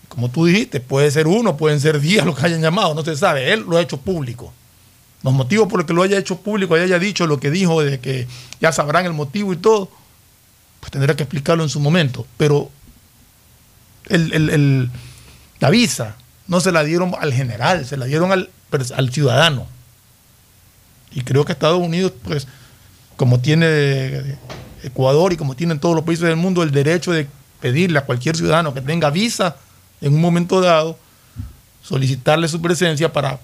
[0.08, 3.16] como tú dijiste, puede ser uno, pueden ser diez los que hayan llamado, no se
[3.16, 3.52] sabe.
[3.52, 4.52] Él lo ha hecho público.
[5.22, 8.00] Los motivos por los que lo haya hecho público haya dicho lo que dijo de
[8.00, 8.26] que
[8.60, 9.90] ya sabrán el motivo y todo,
[10.80, 12.26] pues tendrá que explicarlo en su momento.
[12.36, 12.70] Pero
[14.08, 16.16] la visa
[16.48, 18.50] no se la dieron al general, se la dieron al,
[18.96, 19.66] al ciudadano.
[21.12, 22.48] Y creo que Estados Unidos, pues,
[23.16, 24.36] como tiene
[24.82, 27.26] Ecuador y como tienen todos los países del mundo, el derecho de
[27.60, 29.56] pedirle a cualquier ciudadano que tenga visa
[30.00, 30.98] en un momento dado
[31.82, 33.40] solicitarle su presencia para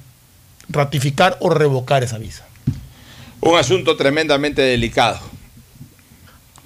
[0.69, 2.45] ratificar o revocar esa visa.
[3.41, 5.19] Un asunto tremendamente delicado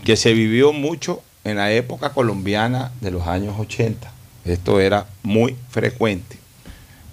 [0.05, 4.13] que se vivió mucho en la época colombiana de los años 80.
[4.49, 6.39] Esto era muy frecuente.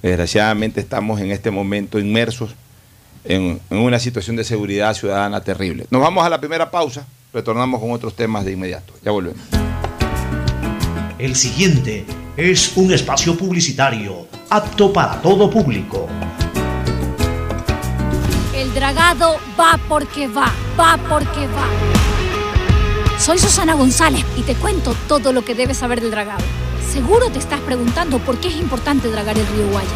[0.01, 2.55] Desgraciadamente estamos en este momento inmersos
[3.23, 5.87] en, en una situación de seguridad ciudadana terrible.
[5.89, 8.93] Nos vamos a la primera pausa, retornamos con otros temas de inmediato.
[9.03, 9.41] Ya volvemos.
[11.17, 12.05] El siguiente
[12.37, 16.07] es un espacio publicitario apto para todo público.
[18.53, 21.67] El dragado va porque va, va porque va.
[23.17, 26.43] Soy Susana González y te cuento todo lo que debes saber del dragado.
[26.91, 29.91] Seguro te estás preguntando por qué es importante dragar el río Guayas.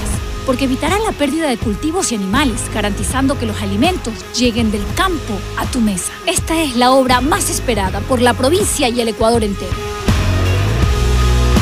[0.45, 5.37] Porque evitará la pérdida de cultivos y animales, garantizando que los alimentos lleguen del campo
[5.57, 6.11] a tu mesa.
[6.25, 9.71] Esta es la obra más esperada por la provincia y el Ecuador entero.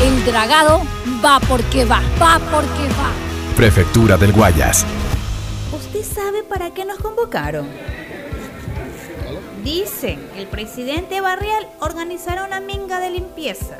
[0.02, 0.82] El dragado
[1.24, 3.12] va porque va, va porque va.
[3.56, 4.86] Prefectura del Guayas.
[5.76, 7.68] ¿Usted sabe para qué nos convocaron?
[9.64, 13.80] Dicen que el presidente Barrial organizará una minga de limpieza.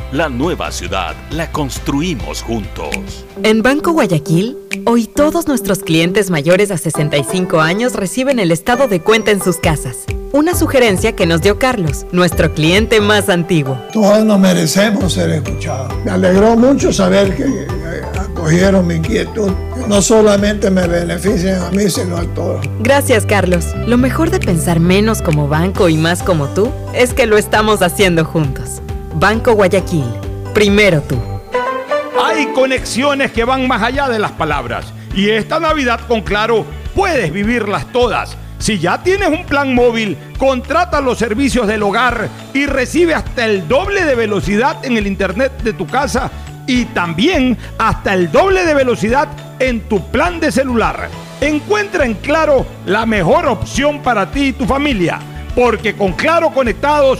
[0.11, 2.89] La nueva ciudad la construimos juntos.
[3.43, 9.01] En Banco Guayaquil, hoy todos nuestros clientes mayores a 65 años reciben el estado de
[9.01, 9.99] cuenta en sus casas.
[10.33, 13.79] Una sugerencia que nos dio Carlos, nuestro cliente más antiguo.
[13.93, 15.93] Todos nos merecemos ser escuchados.
[16.03, 19.51] Me alegró mucho saber que eh, acogieron mi inquietud.
[19.87, 22.65] No solamente me benefician a mí, sino a todos.
[22.81, 23.63] Gracias, Carlos.
[23.87, 27.81] Lo mejor de pensar menos como banco y más como tú es que lo estamos
[27.81, 28.81] haciendo juntos.
[29.13, 30.05] Banco Guayaquil.
[30.53, 31.17] Primero tú.
[32.23, 34.85] Hay conexiones que van más allá de las palabras.
[35.15, 38.37] Y esta Navidad con Claro puedes vivirlas todas.
[38.59, 43.67] Si ya tienes un plan móvil, contrata los servicios del hogar y recibe hasta el
[43.67, 46.29] doble de velocidad en el internet de tu casa
[46.67, 49.27] y también hasta el doble de velocidad
[49.59, 51.09] en tu plan de celular.
[51.41, 55.19] Encuentra en Claro la mejor opción para ti y tu familia,
[55.55, 57.19] porque con Claro conectados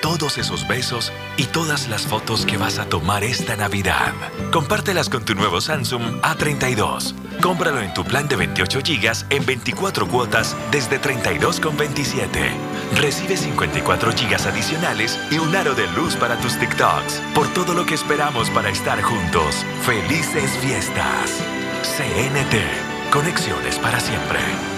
[0.00, 4.12] todos esos besos y todas las fotos que vas a tomar esta Navidad.
[4.52, 7.14] Compártelas con tu nuevo Samsung A32.
[7.40, 12.28] Cómpralo en tu plan de 28 GB en 24 cuotas desde 32,27.
[12.96, 17.20] Recibe 54 GB adicionales y un aro de luz para tus TikToks.
[17.34, 19.64] Por todo lo que esperamos para estar juntos.
[19.84, 21.42] Felices fiestas.
[21.82, 23.12] CNT.
[23.12, 24.77] Conexiones para siempre.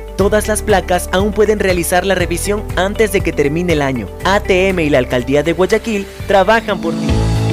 [0.21, 4.07] Todas las placas aún pueden realizar la revisión antes de que termine el año.
[4.23, 7.07] ATM y la Alcaldía de Guayaquil trabajan por ti.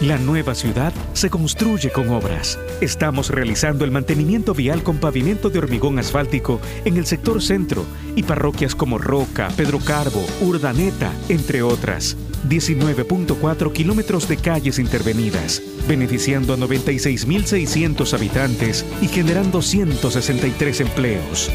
[0.00, 2.58] La nueva ciudad se construye con obras.
[2.80, 7.84] Estamos realizando el mantenimiento vial con pavimento de hormigón asfáltico en el sector centro
[8.16, 12.16] y parroquias como Roca, Pedro Carbo, Urdaneta, entre otras.
[12.48, 21.50] 19.4 kilómetros de calles intervenidas, beneficiando a 96.600 habitantes y generando 163 empleos.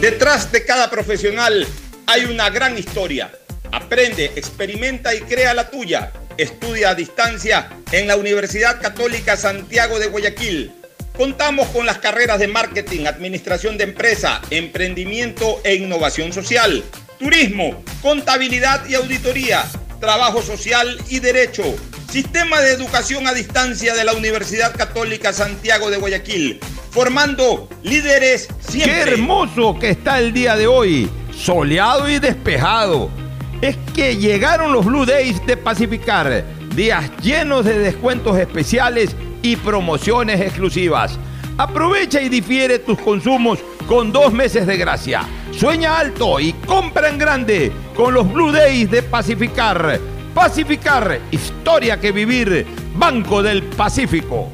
[0.00, 1.66] Detrás de cada profesional
[2.06, 3.30] hay una gran historia.
[3.72, 6.12] Aprende, experimenta y crea la tuya.
[6.36, 10.72] Estudia a distancia en la Universidad Católica Santiago de Guayaquil.
[11.16, 16.84] Contamos con las carreras de marketing, administración de empresa, emprendimiento e innovación social.
[17.18, 19.64] turismo, contabilidad y auditoría,
[20.00, 21.62] trabajo social y derecho.
[22.10, 26.60] Sistema de educación a distancia de la Universidad Católica Santiago de Guayaquil,
[26.90, 29.04] formando líderes siempre.
[29.04, 31.08] ¡Qué hermoso que está el día de hoy!
[31.32, 33.21] Soleado y despejado.
[33.62, 36.44] Es que llegaron los Blue Days de Pacificar,
[36.74, 41.16] días llenos de descuentos especiales y promociones exclusivas.
[41.56, 45.22] Aprovecha y difiere tus consumos con dos meses de gracia.
[45.52, 50.00] Sueña alto y compra en grande con los Blue Days de Pacificar.
[50.34, 52.66] Pacificar, historia que vivir.
[52.96, 54.50] Banco del Pacífico.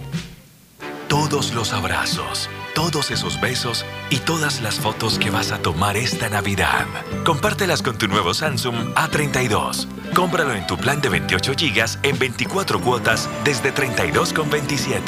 [1.09, 6.29] Todos los abrazos, todos esos besos y todas las fotos que vas a tomar esta
[6.29, 6.87] Navidad.
[7.25, 9.87] Compártelas con tu nuevo Samsung A32.
[10.15, 15.01] Cómpralo en tu plan de 28 GB en 24 cuotas desde 32,27.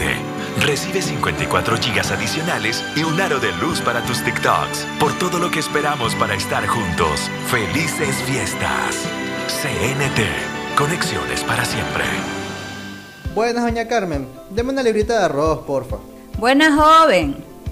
[0.61, 4.86] Recibe 54 GB adicionales y un aro de luz para tus TikToks.
[4.98, 7.30] Por todo lo que esperamos para estar juntos.
[7.50, 8.96] Felices fiestas.
[9.48, 10.76] CNT.
[10.76, 12.04] Conexiones para siempre.
[13.34, 14.26] Buenas, doña Carmen.
[14.50, 15.96] Deme una librita de arroz, porfa.
[16.38, 17.49] Buena joven.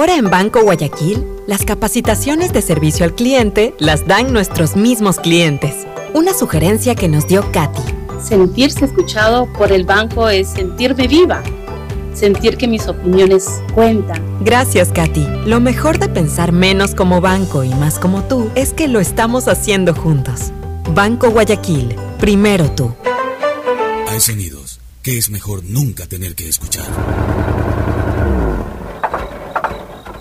[0.00, 5.86] Ahora en Banco Guayaquil, las capacitaciones de servicio al cliente las dan nuestros mismos clientes.
[6.14, 7.82] Una sugerencia que nos dio Katy.
[8.26, 11.42] Sentirse escuchado por el banco es sentirme viva,
[12.14, 14.22] sentir que mis opiniones cuentan.
[14.42, 15.26] Gracias, Katy.
[15.44, 19.48] Lo mejor de pensar menos como banco y más como tú es que lo estamos
[19.48, 20.50] haciendo juntos.
[20.94, 22.94] Banco Guayaquil, primero tú.
[24.08, 26.86] Hay sonidos que es mejor nunca tener que escuchar.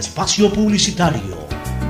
[0.00, 1.36] espacio publicitario.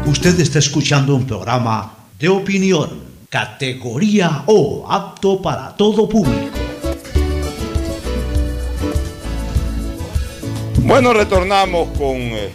[0.04, 6.58] Usted está escuchando un programa de opinión, categoría O, apto para todo público.
[10.82, 12.50] Bueno, retornamos con eh,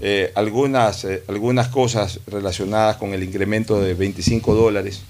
[0.00, 5.02] eh, algunas, eh, algunas cosas relacionadas con el incremento de 25 dólares.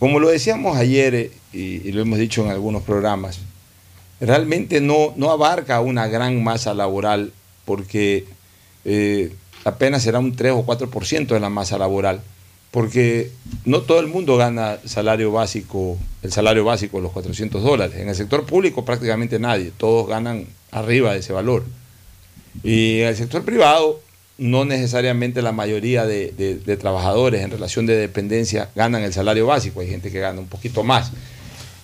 [0.00, 3.38] Como lo decíamos ayer y, y lo hemos dicho en algunos programas,
[4.20, 7.32] realmente no, no abarca una gran masa laboral
[7.64, 8.24] porque
[8.84, 9.32] eh,
[9.64, 12.20] apenas será un 3 o 4% de la masa laboral,
[12.70, 13.30] porque
[13.64, 17.96] no todo el mundo gana salario básico, el salario básico, los 400 dólares.
[17.98, 21.64] En el sector público prácticamente nadie, todos ganan arriba de ese valor.
[22.62, 24.00] Y en el sector privado,
[24.38, 29.46] no necesariamente la mayoría de, de- de trabajadores en relación de dependencia ganan el salario
[29.46, 31.12] básico, hay gente que gana un poquito más.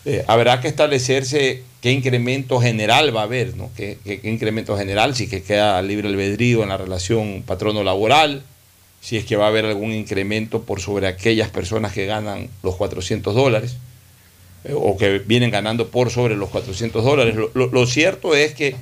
[0.05, 3.71] Eh, habrá que establecerse qué incremento general va a haber, ¿no?
[3.77, 5.15] ¿Qué, incremento general?
[5.15, 8.43] Si que queda libre albedrío en la relación patrono-laboral,
[9.01, 12.77] si es que va a haber algún incremento por sobre aquellas personas que ganan los
[12.77, 13.77] 400 dólares
[14.65, 17.37] eh, o que vienen ganando por sobre los 400 dólares.
[17.55, 18.77] Lo cierto es que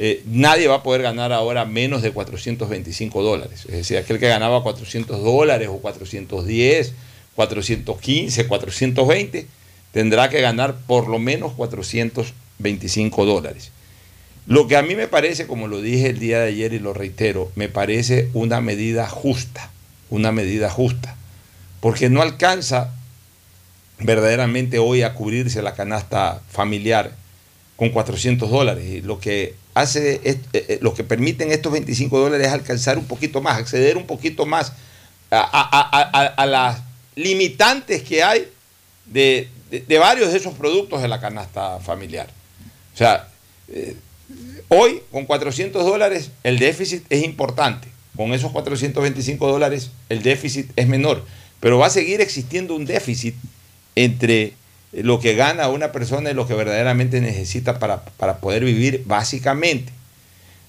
[0.00, 3.64] eh, nadie va a poder ganar ahora menos de 425 dólares.
[3.64, 6.92] Es decir, aquel que ganaba 400 dólares o 410,
[7.34, 9.46] 415, 420,
[9.92, 13.70] tendrá que ganar por lo menos 425 dólares.
[14.46, 16.94] Lo que a mí me parece, como lo dije el día de ayer y lo
[16.94, 19.70] reitero, me parece una medida justa,
[20.08, 21.16] una medida justa,
[21.80, 22.94] porque no alcanza
[23.98, 27.12] verdaderamente hoy a cubrirse la canasta familiar
[27.76, 28.86] con 400 dólares.
[28.86, 33.04] Y lo que hace, eh, eh, lo que permiten estos 25 dólares es alcanzar un
[33.04, 34.72] poquito más, acceder un poquito más
[35.30, 36.80] a las
[37.14, 38.48] limitantes que hay
[39.04, 42.28] de, de- de varios de esos productos de la canasta familiar.
[42.94, 43.28] O sea,
[43.68, 43.96] eh,
[44.68, 47.88] hoy con 400 dólares el déficit es importante.
[48.16, 51.24] Con esos 425 dólares el déficit es menor.
[51.60, 53.34] Pero va a seguir existiendo un déficit
[53.96, 54.52] entre
[54.92, 59.92] lo que gana una persona y lo que verdaderamente necesita para, para poder vivir básicamente.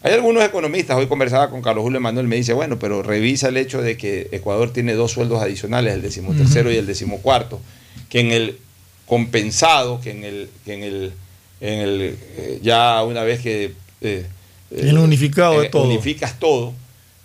[0.02, 3.58] Hay algunos economistas, hoy conversaba con Carlos Julio Manuel, me dice, bueno, pero revisa el
[3.58, 7.60] hecho de que Ecuador tiene dos sueldos adicionales, el decimotercero y el decimocuarto,
[8.10, 8.58] que en el
[9.10, 11.14] compensado, que en el, que en el,
[11.62, 14.26] en el eh, ya una vez que eh,
[14.72, 15.84] el unificado de eh, todo.
[15.84, 16.74] unificas todo,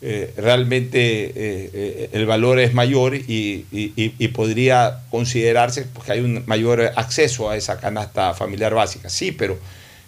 [0.01, 6.13] eh, realmente eh, eh, el valor es mayor y, y- y- y podría considerarse que
[6.13, 9.09] hay un mayor acceso a esa canasta familiar básica.
[9.11, 9.59] Sí, pero,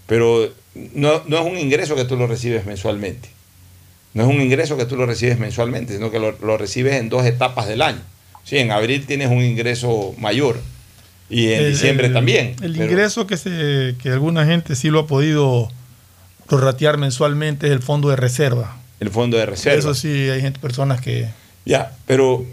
[0.06, 0.50] pero
[0.94, 3.28] no, no es un ingreso que tú lo recibes mensualmente.
[4.14, 7.10] No es un ingreso que tú lo recibes mensualmente, sino que lo, lo recibes en
[7.10, 8.00] dos etapas del año.
[8.44, 10.58] Sí, en abril tienes un ingreso mayor
[11.28, 12.54] y en El- diciembre el- también.
[12.62, 15.68] El pero- ingreso que, se, que alguna gente sí lo ha podido
[16.48, 18.76] prorratear mensualmente es el fondo de reserva.
[19.00, 19.78] el fondo de reserva.
[19.78, 21.26] Eso sí, hay gente, personas que...
[21.66, 22.46] Ya, pero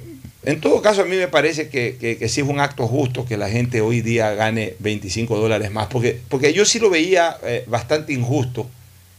[0.44, 3.26] en todo caso a mí me parece que, que- que sí es un acto justo
[3.26, 7.38] que la gente hoy día gane 25 dólares más, porque, porque yo sí lo veía
[7.44, 8.68] eh, bastante injusto,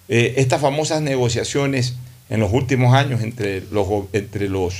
[0.09, 1.95] eh, estas famosas negociaciones
[2.29, 4.75] en los últimos años entre los, entre los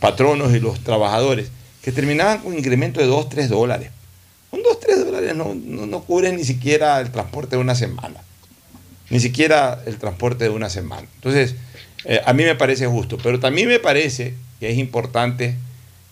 [0.00, 1.50] patronos y los trabajadores,
[1.82, 3.90] que terminaban con incremento de 2, 3 dólares.
[4.86, 8.20] Con 2, 3 dólares no, no, cubren ni siquiera el transporte de una semana,
[9.10, 11.06] ni siquiera el transporte de una semana.
[11.16, 11.54] Entonces,
[12.04, 15.56] eh, a mí me parece justo, pero también me parece que es importante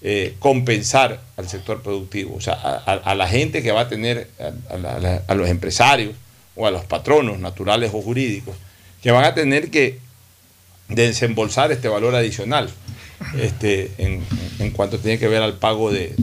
[0.03, 4.29] eh, compensar al sector productivo, o sea, a, la gente que va a tener,
[5.29, 6.15] a, los empresarios
[6.57, 8.55] o a los patronos naturales o jurídicos,
[9.03, 9.99] que van a tener que
[10.89, 12.69] desembolsar este valor adicional
[13.41, 16.15] este, en, cuanto tiene que ver al pago de-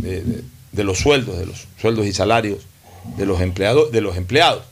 [0.72, 2.60] de los sueldos, de los sueldos y salarios
[3.18, 3.92] de los empleados.
[3.92, 4.64] De los empleados.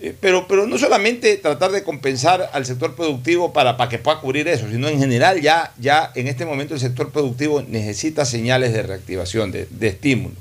[0.00, 4.18] Eh, Pero, pero no solamente tratar de compensar al sector productivo para, para que pueda
[4.20, 8.72] cubrir eso, sino en general ya, ya en este momento el sector productivo necesita señales
[8.72, 10.34] de reactivación, de, de estímulo.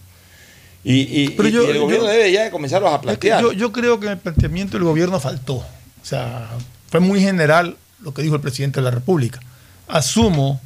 [0.81, 3.41] Y, y- Pero y- yo- y el gobierno yo- debe ya de comenzarlos a plantear.
[3.41, 5.55] yo, yo creo que en el planteamiento del gobierno faltó.
[5.55, 5.65] O
[6.05, 6.49] sea,
[6.89, 9.41] fue muy general lo que dijo el presidente de la República.
[9.89, 10.61] Asumo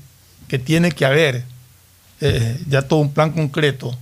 [0.47, 1.43] que tiene que haber
[2.21, 3.97] eh, ya todo un plan concreto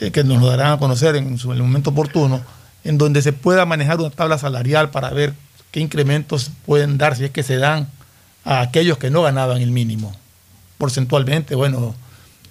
[0.00, 2.40] eh, que nos lo darán a conocer en, su- en el momento oportuno,
[2.84, 5.34] en donde se pueda manejar una tabla salarial para ver
[5.70, 7.88] qué incrementos pueden dar, si es que se dan
[8.44, 10.16] a aquellos que no ganaban el mínimo.
[10.78, 11.94] Porcentualmente, bueno,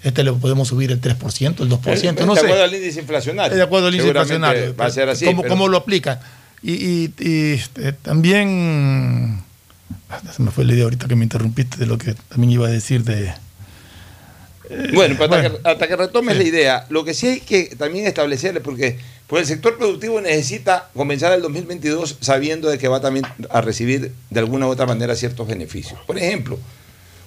[0.04, 2.46] este le podemos subir el 3%, el 2%, no de sé.
[2.46, 3.58] acuerdo al índice inflacionario.
[3.58, 4.76] De acuerdo al índice inflacionario.
[4.76, 5.26] Va a ser así.
[5.26, 6.20] ¿Cómo, pero- cómo lo aplican?
[6.62, 9.42] Y, y- y, este, también.
[10.10, 12.68] ah, Se me fue la idea ahorita que me interrumpiste de lo que también iba
[12.68, 13.34] a decir de.
[14.94, 16.44] Bueno, hasta, que, hasta que retomes Sí.
[16.44, 18.98] la idea, lo que sí hay que también establecer, porque
[19.28, 24.12] pues el sector productivo necesita comenzar el 2022 sabiendo de que va también a recibir
[24.30, 26.00] de alguna u otra manera ciertos beneficios.
[26.08, 26.58] Por ejemplo,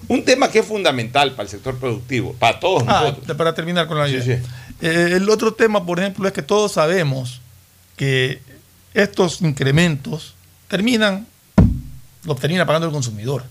[0.09, 3.37] un tema que es fundamental para el sector productivo, para todos Ah, nosotros.
[3.37, 4.37] para terminar con la Sí, idea.
[4.41, 4.43] sí.
[4.81, 7.39] Eh, el otro tema, por ejemplo, es que todos sabemos
[7.95, 8.39] que
[8.93, 10.35] estos incrementos
[10.67, 11.25] terminan,
[12.25, 13.43] lo termina pagando el consumidor.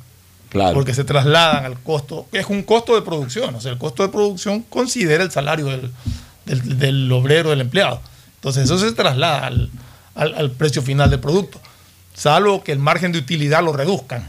[0.53, 0.75] Claro.
[0.75, 3.55] Porque se trasladan al costo, que es un costo de producción.
[3.55, 5.91] O sea, el costo de producción considera el salario del,
[6.45, 8.01] del- del obrero, del empleado.
[8.35, 9.71] Entonces, eso se traslada al,
[10.15, 11.59] al- al precio final del producto.
[12.15, 14.29] Salvo que el margen de utilidad lo reduzcan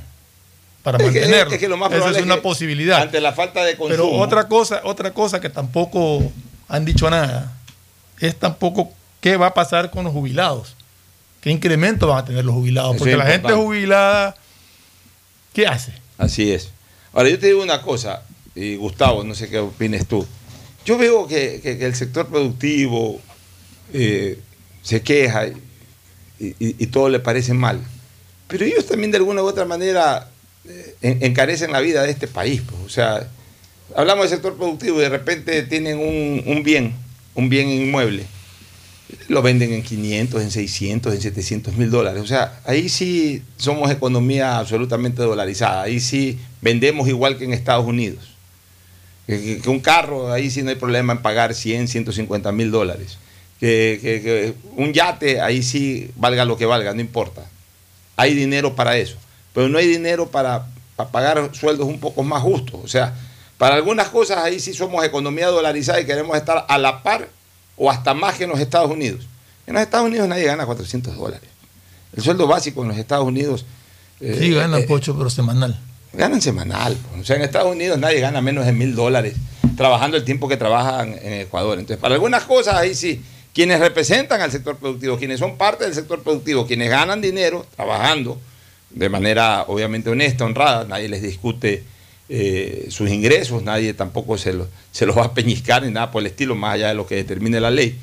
[0.81, 1.53] para Es que- mantenerlo.
[1.53, 3.01] es que lo más Esa probable es es una que posibilidad.
[3.01, 3.89] Ante la falta de consumo.
[4.09, 6.31] Pero otra cosa, otra cosa que tampoco
[6.69, 7.51] han dicho nada
[8.21, 10.75] es tampoco qué va a pasar con los jubilados.
[11.41, 12.95] ¿Qué incremento van a tener los jubilados?
[12.97, 14.35] Porque la gente jubilada,
[15.51, 16.01] ¿qué hace?
[16.17, 16.69] Así es.
[17.13, 18.23] Ahora, yo te digo una cosa,
[18.55, 20.25] y Gustavo, no sé qué opines tú.
[20.85, 23.19] Yo veo que, el sector productivo
[23.93, 24.39] eh,
[24.81, 25.47] se queja
[26.39, 27.79] y, todo le parece mal.
[28.47, 30.29] Pero ellos también de alguna u otra manera
[30.67, 32.61] eh, en- encarecen la vida de este país.
[32.61, 32.81] pues.
[32.81, 33.27] O sea,
[33.95, 36.93] hablamos del sector productivo y de repente tienen un bien,
[37.35, 38.25] un bien inmueble.
[39.33, 42.21] Lo venden en 500, en 600, en 700 mil dólares.
[42.21, 45.83] O sea, ahí sí somos economía absolutamente dolarizada.
[45.83, 48.35] Ahí sí vendemos igual que en Estados Unidos.
[49.25, 53.17] Que, un carro, ahí sí no hay problema en pagar 100, 150 mil dólares.
[53.59, 57.43] Que, un yate, ahí sí valga lo que valga, no importa.
[58.15, 59.17] Hay dinero para eso.
[59.53, 60.67] Pero no hay dinero para
[61.11, 62.79] pagar sueldos un poco más justos.
[62.83, 63.15] O sea,
[63.57, 67.29] para algunas cosas ahí sí somos economía dolarizada y queremos estar a la par
[67.77, 69.27] o hasta más que en los Estados Unidos.
[69.65, 71.49] En los Estados Unidos nadie gana 400 dólares.
[72.15, 73.65] El sueldo básico en los Estados Unidos...
[74.19, 75.79] eh, Sí, gana eh, Pocho, pero semanal.
[76.13, 76.97] Ganan semanal.
[77.19, 79.33] O sea, en Estados Unidos nadie gana menos de mil dólares
[79.75, 81.79] trabajando el tiempo que trabajan en Ecuador.
[81.79, 85.93] Entonces, para algunas cosas ahí sí, quienes representan al sector productivo, quienes son parte del
[85.93, 88.39] sector productivo, quienes ganan dinero trabajando
[88.91, 91.83] de manera obviamente honesta, honrada, nadie les discute
[92.29, 96.21] eh, sus ingresos, nadie tampoco se, lo- se los va a peñiscar ni nada por
[96.21, 97.97] el estilo, más allá de lo que determine la ley.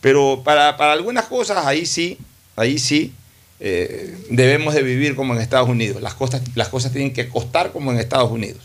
[0.00, 2.18] Pero para, para algunas cosas ahí sí,
[2.56, 3.12] ahí sí
[3.60, 6.00] eh, debemos de vivir como en Estados Unidos.
[6.02, 8.62] Las cosas, las cosas tienen que costar como en Estados Unidos,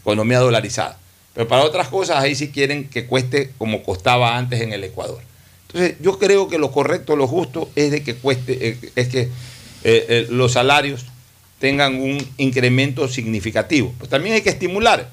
[0.00, 0.98] economía dolarizada.
[1.34, 5.20] Pero para otras cosas ahí sí quieren que cueste como costaba antes en el Ecuador.
[5.68, 9.28] Entonces yo creo que lo correcto, lo justo es de que cueste, eh, es que
[10.30, 11.06] los salarios
[11.60, 13.94] tengan un incremento significativo.
[13.98, 15.08] Pues también hay que estimular.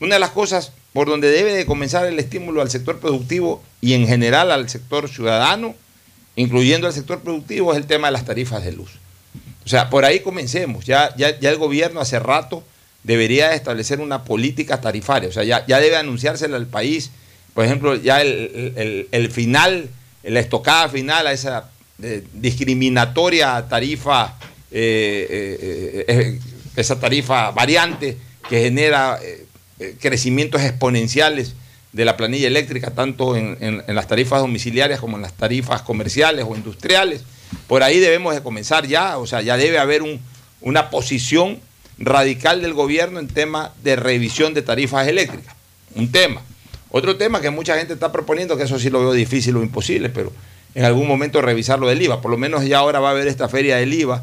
[0.00, 3.94] Una de las cosas por donde debe de comenzar el estímulo al sector productivo y
[3.94, 5.74] en general al sector ciudadano,
[6.36, 8.90] incluyendo al sector productivo, es el tema de las tarifas de luz.
[9.64, 10.84] O sea, por ahí comencemos.
[10.84, 12.64] Ya, ya, ya el gobierno hace rato
[13.04, 15.28] debería establecer una política tarifaria.
[15.28, 17.10] O sea, ya, ya debe anunciársela al país.
[17.54, 19.88] Por ejemplo, ya el, el- el final,
[20.24, 21.70] la estocada final a esa
[22.02, 24.34] eh, discriminatoria tarifa,
[24.72, 26.40] eh, eh, eh,
[26.76, 28.16] esa tarifa variante
[28.48, 29.18] que genera
[30.00, 31.54] crecimientos exponenciales
[31.92, 36.56] de la planilla eléctrica, tanto en, las tarifas domiciliarias como en las tarifas comerciales o
[36.56, 37.22] industriales.
[37.66, 40.20] Por ahí debemos de comenzar ya, o sea, ya debe haber un-
[40.62, 41.60] una posición
[41.98, 45.54] radical del gobierno en tema de revisión de tarifas eléctricas.
[45.94, 46.40] Un tema.
[46.90, 50.08] Otro tema que mucha gente está proponiendo, que eso sí lo veo difícil o imposible,
[50.08, 50.32] pero
[50.74, 52.22] en algún momento revisar lo del IVA.
[52.22, 54.22] Por lo menos ya ahora va a haber esta feria del IVA,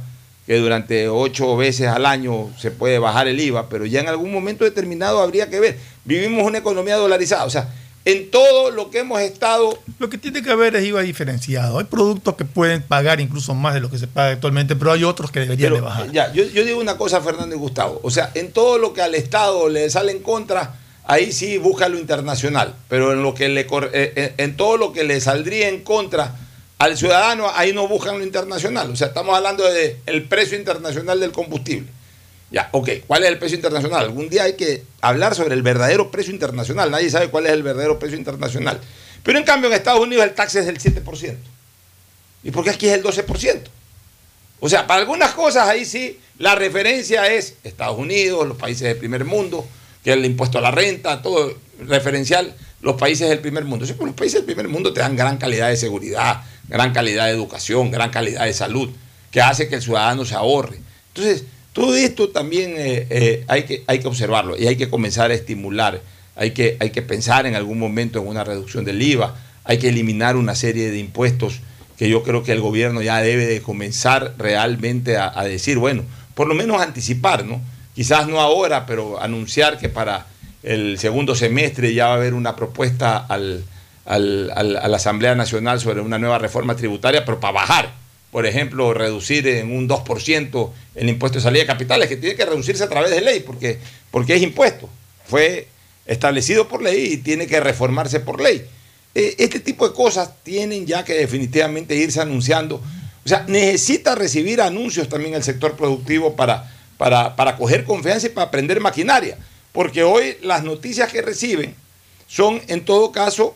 [0.49, 4.31] que durante ocho veces al año se puede bajar el IVA, pero ya en algún
[4.31, 5.77] momento determinado habría que ver.
[6.05, 7.71] Vivimos una economía dolarizada, o sea,
[8.03, 11.77] en todo lo que hemos estado Lo que tiene que haber es IVA diferenciado.
[11.77, 15.03] Hay productos que pueden pagar incluso más de lo que se paga actualmente, pero hay
[15.03, 16.11] otros que deberían de bajar.
[16.11, 17.99] Ya, yo, yo digo una cosa, Fernando y Gustavo.
[18.01, 21.89] O sea, en todo lo que al Estado le sale en contra, ahí sí busca
[21.89, 22.73] lo internacional.
[22.87, 26.33] Pero en lo que le eh, eh, en todo lo que le saldría en contra
[26.79, 28.89] al ciudadano, ahí no buscan lo internacional.
[28.89, 31.87] O sea, estamos hablando del el precio internacional del combustible.
[32.51, 34.05] Ya, ok, ¿cuál es el precio internacional?
[34.05, 36.89] Algún día hay que hablar sobre el verdadero precio internacional.
[36.89, 38.79] Nadie sabe cuál es el verdadero precio internacional.
[39.23, 41.35] Pero en cambio en Estados Unidos el tax es del 7%.
[42.43, 43.61] ¿Y por qué aquí es el 12%?
[44.61, 48.97] O sea, para algunas cosas ahí sí la referencia es Estados Unidos, los países del
[48.97, 49.67] primer mundo,
[50.03, 53.85] que el impuesto a la renta, todo referencial, los países del primer mundo.
[53.85, 57.25] Sí, pues los países del primer mundo te dan gran calidad de seguridad, gran calidad
[57.25, 58.89] de educación, gran calidad de salud,
[59.31, 60.77] que hace que el ciudadano se ahorre.
[61.09, 61.43] Entonces,
[61.73, 65.33] todo esto también eh, eh, hay, que, hay que observarlo y hay que comenzar a
[65.33, 66.01] estimular,
[66.35, 69.89] hay que, hay que pensar en algún momento en una reducción del IVA, hay que
[69.89, 71.59] eliminar una serie de impuestos
[71.97, 76.03] que yo creo que el gobierno ya debe de comenzar realmente a, a decir, bueno,
[76.33, 77.61] por lo menos anticipar, ¿no?
[77.93, 80.25] Quizás no ahora, pero anunciar que para
[80.63, 83.65] el segundo semestre ya va a haber una propuesta al,
[84.09, 87.93] al- a la Asamblea Nacional sobre una nueva reforma tributaria, pero para bajar.
[88.31, 92.45] Por ejemplo, reducir en un 2% el impuesto de salida de capitales, que tiene que
[92.45, 93.79] reducirse a través de ley, porque,
[94.11, 94.87] porque es impuesto.
[95.25, 95.67] Fue
[96.05, 98.63] establecido por ley y tiene que reformarse por ley.
[99.15, 102.75] Eh, este tipo de cosas tienen ya que definitivamente irse anunciando.
[103.25, 108.29] O sea, necesita recibir anuncios también el sector productivo para, para, para coger confianza y
[108.29, 109.37] para aprender maquinaria.
[109.71, 111.75] Porque hoy las noticias que reciben
[112.27, 113.55] son en todo caso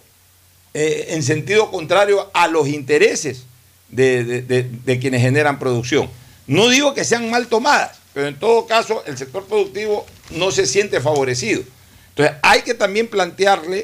[0.73, 3.43] eh, en sentido contrario a los intereses
[3.89, 6.09] de, de- quienes generan producción.
[6.47, 10.65] No digo que sean mal tomadas, pero en todo caso el sector productivo no se
[10.65, 11.63] siente favorecido.
[12.09, 13.79] Entonces hay que también plantearle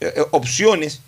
[0.00, 1.00] eh, eh, opciones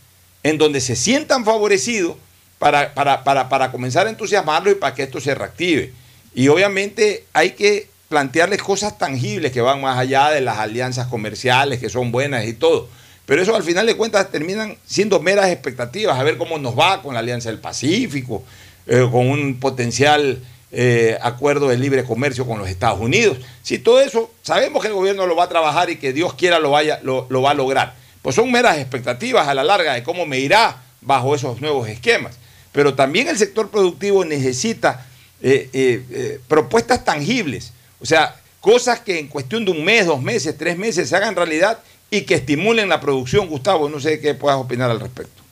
[0.43, 2.17] en donde se sientan favorecidos
[2.59, 5.93] para, para, para, para comenzar a entusiasmarlo y para que esto se reactive.
[6.35, 11.79] Y obviamente hay que plantearles cosas tangibles que van más allá de las alianzas comerciales,
[11.79, 12.89] que son buenas y todo.
[13.31, 17.01] Pero eso al final de cuentas terminan siendo meras expectativas, a ver cómo nos va
[17.01, 18.43] con la Alianza del Pacífico,
[18.89, 23.39] eh, con un potencial eh, acuerdo de libre comercio con los Estados Unidos.
[23.63, 26.59] Si todo eso, sabemos que el gobierno lo va a trabajar y que Dios quiera
[26.59, 27.95] lo, vaya, lo, va a lograr.
[28.21, 32.37] Pues son meras expectativas a la larga de cómo me irá bajo esos nuevos esquemas.
[32.73, 35.07] Pero también el sector productivo necesita
[35.41, 40.77] eh, propuestas tangibles, o sea, cosas que en cuestión de un mes, dos meses, tres
[40.77, 41.79] meses se hagan realidad
[42.11, 43.47] y que estimulen la producción.
[43.47, 45.43] Gustavo, no sé qué puedas opinar al respecto.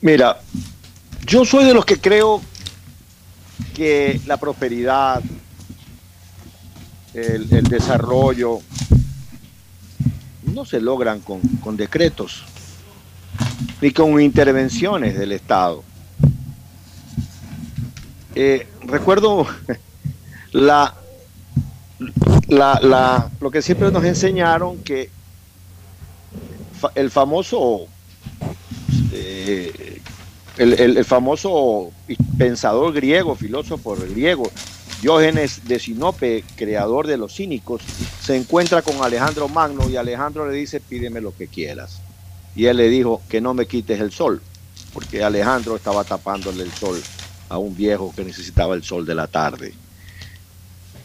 [0.00, 0.40] Mira,
[1.26, 2.42] yo soy de los que creo
[3.74, 5.22] que la prosperidad,
[7.14, 8.60] el, desarrollo,
[10.44, 12.44] no se logran con, con decretos
[13.80, 15.82] ni con intervenciones del Estado.
[18.34, 19.46] Eh, recuerdo
[20.52, 20.94] la,
[22.48, 25.10] la, la, lo que siempre nos enseñaron que
[26.94, 27.86] el famoso
[29.12, 30.00] eh,
[30.58, 31.92] el, famoso
[32.38, 34.50] pensador griego, filósofo griego,
[35.02, 37.82] Diógenes de Sinope, creador de los cínicos,
[38.22, 42.00] se encuentra con Alejandro Magno y Alejandro le dice, pídeme lo que quieras.
[42.54, 44.40] Y él le dijo, que no me quites el sol,
[44.94, 47.02] porque Alejandro estaba tapándole el sol
[47.50, 49.74] a un viejo que necesitaba el sol de la tarde.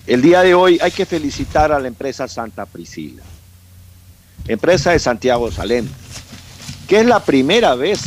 [0.08, 3.22] El día de hoy hay que felicitar a la empresa Santa Priscila,
[4.54, 5.88] empresa de Santiago Salem,
[6.88, 8.02] que es la primera vez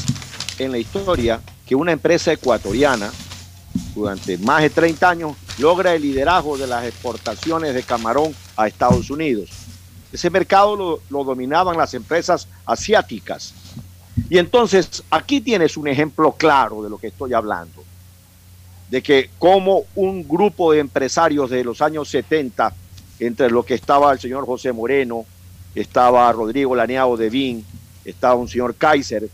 [0.58, 3.10] en la historia que una empresa ecuatoriana,
[3.94, 9.10] durante más de 30 años, logra el liderazgo de las exportaciones de camarón a Estados
[9.10, 9.50] Unidos.
[10.12, 13.54] Ese mercado lo, dominaban las empresas asiáticas.
[14.30, 17.82] Y entonces aquí tienes un ejemplo claro de lo que estoy hablando,
[18.90, 22.72] de que como un grupo de empresarios de los años 70,
[23.18, 25.24] entre los que estaba el señor José Moreno,
[25.74, 27.64] estaba Rodrigo Laneado de Vin,
[28.04, 29.28] estaba un señor Kaiser,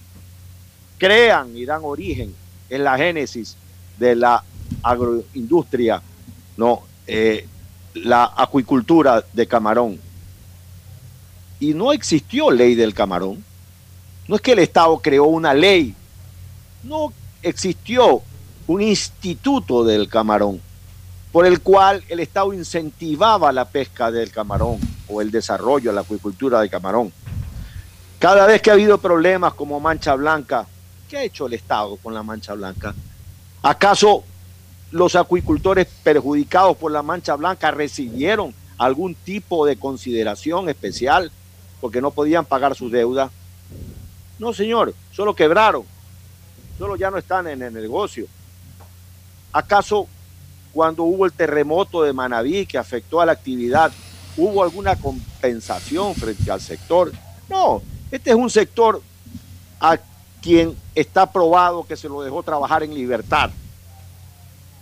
[0.99, 2.35] crean y dan origen
[2.69, 3.57] en la génesis
[3.99, 4.43] de la
[4.83, 6.03] agroindustria,
[6.57, 7.45] no, Eh,
[7.95, 9.99] la acuicultura de camarón.
[11.59, 13.45] Y no existió ley del camarón.
[14.29, 15.93] No es que el Estado creó una ley,
[16.85, 17.13] no
[17.43, 18.23] existió
[18.69, 20.61] un instituto del camarón
[21.33, 24.79] por el cual el Estado incentivaba la pesca del camarón
[25.11, 27.13] o el desarrollo, la acuicultura del camarón.
[28.19, 30.67] Cada vez que ha habido problemas como mancha blanca,
[31.09, 32.95] ¿qué ha hecho el Estado con la mancha blanca?
[33.63, 34.25] ¿Acaso
[34.91, 41.31] los acuicultores perjudicados por la mancha blanca recibieron algún tipo de consideración especial
[41.81, 43.31] porque no podían pagar sus deudas?
[44.39, 45.85] No, señor, solo quebraron,
[46.79, 48.27] solo ya no están en el negocio.
[49.53, 50.07] ¿Acaso
[50.73, 53.91] cuando hubo el terremoto de Manabí que afectó a la actividad,
[54.41, 57.13] hubo alguna compensación frente al sector?
[57.49, 59.03] No, este es un sector
[59.79, 59.99] a
[60.41, 63.51] quien está probado que se lo dejó trabajar en libertad,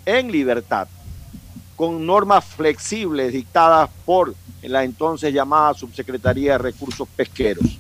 [0.06, 0.86] en libertad,
[1.76, 7.78] con normas flexibles dictadas por la entonces llamada Subsecretaría de Recursos Pesqueros.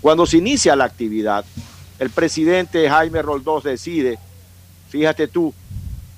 [0.00, 1.44] Cuando se inicia la actividad,
[1.98, 4.18] el presidente Jaime Roldós decide,
[4.88, 5.52] fíjate tú,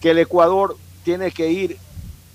[0.01, 1.78] que el Ecuador tiene que ir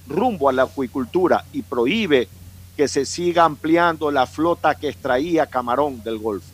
[0.08, 2.28] rumbo a la acuicultura y prohíbe
[2.76, 6.50] que se siga ampliando la flota que extraía camarón del Golfo.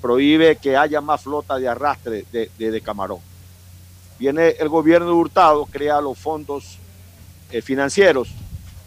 [0.00, 3.18] Prohíbe que haya más flota de arrastre de, de- camarón.
[4.18, 6.78] Viene el gobierno de Hurtado, crea los fondos
[7.50, 8.28] eh, financieros,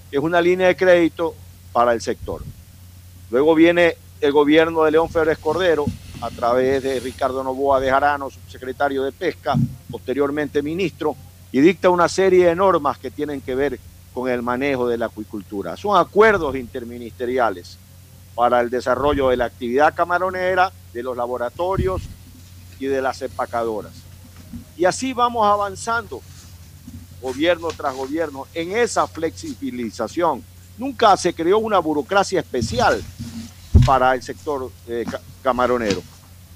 [0.10, 1.36] que es una línea de crédito
[1.74, 2.44] para el sector.
[3.30, 5.86] Luego viene el gobierno de León Férez Cordero,
[6.22, 9.56] a través de Ricardo Novoa de Jarano, subsecretario de Pesca,
[9.92, 11.16] posteriormente ministro,
[11.52, 13.80] y dicta una serie de normas que tienen que ver
[14.14, 15.78] con el manejo de la acuicultura.
[15.78, 17.78] Son acuerdos interministeriales
[18.36, 22.02] para el desarrollo de la actividad camaronera, de los laboratorios
[22.80, 23.94] y de las empacadoras.
[24.76, 26.22] Y así vamos avanzando,
[27.22, 30.44] gobierno tras gobierno, en esa flexibilización.
[30.78, 33.02] Nunca se creó una burocracia especial
[33.86, 36.02] para el sector eh, ca- camaronero.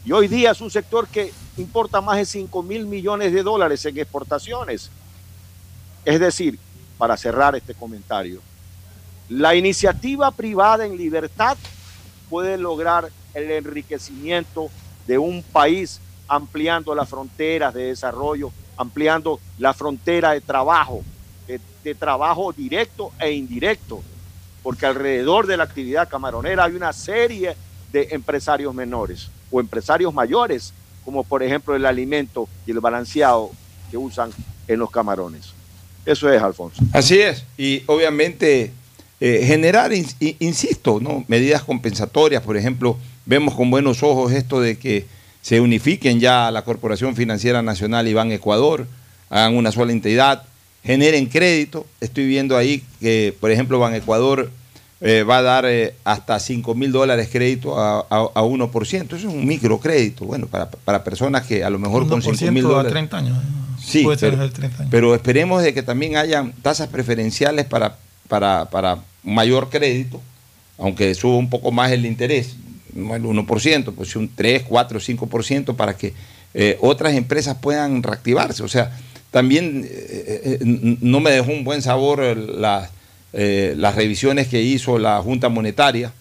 [0.03, 3.85] Y hoy día es un sector que importa más de 5 mil millones de dólares
[3.85, 4.89] en exportaciones.
[6.03, 6.57] Es decir,
[6.97, 8.41] para cerrar este comentario,
[9.29, 11.55] la iniciativa privada en libertad
[12.29, 14.69] puede lograr el enriquecimiento
[15.05, 21.03] de un país ampliando las fronteras de desarrollo, ampliando la frontera de trabajo,
[21.45, 24.01] de, de trabajo directo e indirecto,
[24.63, 27.55] porque alrededor de la actividad camaronera hay una serie
[27.91, 30.73] de empresarios menores o empresarios mayores,
[31.03, 33.51] como por ejemplo el alimento y el balanceado
[33.89, 34.31] que usan
[34.67, 35.53] en los camarones.
[36.05, 36.81] Eso es, Alfonso.
[36.93, 38.71] Así es, y obviamente
[39.19, 41.23] eh, generar, insisto, ¿no?
[41.27, 45.05] medidas compensatorias, por ejemplo, vemos con buenos ojos esto de que
[45.41, 48.87] se unifiquen ya la Corporación Financiera Nacional y Ban Ecuador,
[49.29, 50.43] hagan una sola entidad,
[50.83, 51.85] generen crédito.
[51.99, 54.51] Estoy viendo ahí que, por ejemplo, Ban Ecuador
[55.01, 59.05] eh, va a dar eh, hasta 5 mil dólares crédito a, a, a 1%.
[59.05, 62.63] Eso es un microcrédito, bueno, para, para personas que a lo mejor con 5 mil
[62.63, 62.91] 1% a dólares.
[62.91, 63.37] 30 años.
[63.83, 64.87] Sí, Puede ser pero, de 30 años.
[64.91, 67.97] pero esperemos de que también hayan tasas preferenciales para,
[68.27, 70.21] para, para mayor crédito
[70.81, 72.55] aunque suba un poco más el interés,
[72.93, 76.13] no el 1%, pues un 3, 4, 5% para que
[76.53, 78.63] eh, otras empresas puedan reactivarse.
[78.63, 78.97] O sea,
[79.29, 82.89] también eh, eh, no me dejó un buen sabor las
[83.33, 86.13] revisiones que hizo la Junta Monetaria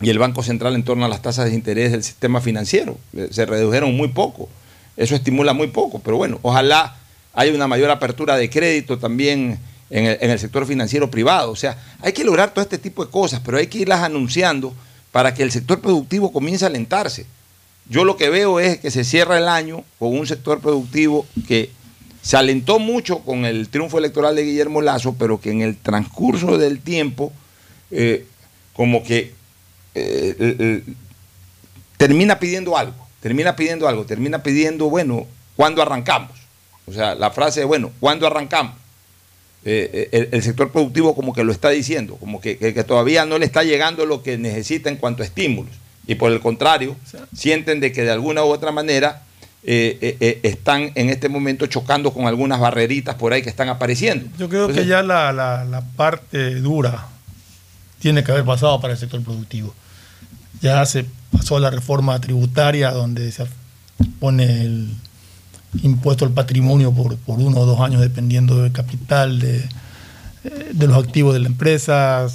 [0.00, 2.98] y el Banco Central en torno a las tasas de interés del sistema financiero.
[3.30, 4.48] Se redujeron muy poco.
[4.96, 5.98] Eso estimula muy poco.
[6.00, 6.96] Pero bueno, ojalá
[7.32, 9.58] haya una mayor apertura de crédito también
[9.90, 11.50] en el, en el sector financiero privado.
[11.50, 14.74] O sea, hay que lograr todo este tipo de cosas, pero hay que irlas anunciando
[15.12, 17.26] para que el sector productivo comience a alentarse.
[17.88, 21.70] Yo lo que veo es que se cierra el año con un sector productivo que
[22.24, 26.56] se alentó mucho con el triunfo electoral de Guillermo Lazo, pero que en el transcurso
[26.56, 27.30] del tiempo,
[27.90, 28.24] eh,
[28.72, 29.34] como que
[29.94, 30.82] eh,
[31.98, 36.30] termina pidiendo algo, termina pidiendo algo, termina pidiendo, bueno, ¿cuándo arrancamos?
[36.86, 38.72] O sea, la frase de, bueno, ¿cuándo arrancamos?
[39.66, 43.44] Eh, el, sector productivo como que lo está diciendo, como que, que, todavía no le
[43.44, 45.74] está llegando lo que necesita en cuanto a estímulos.
[46.06, 46.96] Y por el contrario,
[47.36, 49.24] sienten de que de alguna u otra manera
[49.66, 53.70] eh, eh, eh, están en este momento chocando con algunas barreritas por ahí que están
[53.70, 54.26] apareciendo.
[54.38, 57.06] Yo creo que ya la, la, parte dura
[57.98, 59.74] tiene que haber pasado para el sector productivo.
[60.60, 63.46] Ya se pasó la reforma tributaria donde se
[64.20, 64.94] pone el
[65.82, 69.66] impuesto al patrimonio por, por uno o dos años dependiendo del capital, de,
[70.74, 72.26] de los activos de la empresa.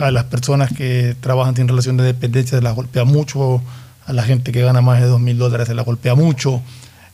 [0.00, 3.60] a las personas que trabajan sin relación de dependencia se las golpea mucho
[4.06, 6.62] a la gente que gana más de 2 mil dólares se la golpea mucho.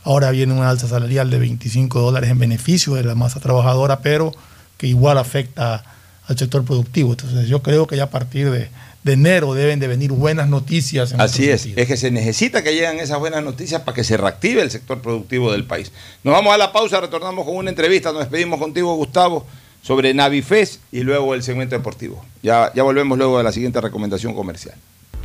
[0.04, 4.32] Ahora viene una alza salarial de 25 dólares en beneficio de la masa trabajadora, pero
[4.76, 5.84] que igual afecta
[6.26, 7.12] al sector productivo.
[7.12, 8.68] Entonces yo creo que ya a partir de,
[9.06, 11.14] enero deben de venir buenas noticias.
[11.16, 14.60] Así es, es que se necesita que lleguen esas buenas noticias para que se reactive
[14.60, 15.92] el sector productivo del país.
[16.24, 19.46] Nos vamos a la pausa, retornamos con una entrevista, nos despedimos contigo Gustavo
[19.82, 22.22] sobre Navifes y luego el segmento deportivo.
[22.42, 24.74] Ya, ya volvemos luego de la siguiente recomendación comercial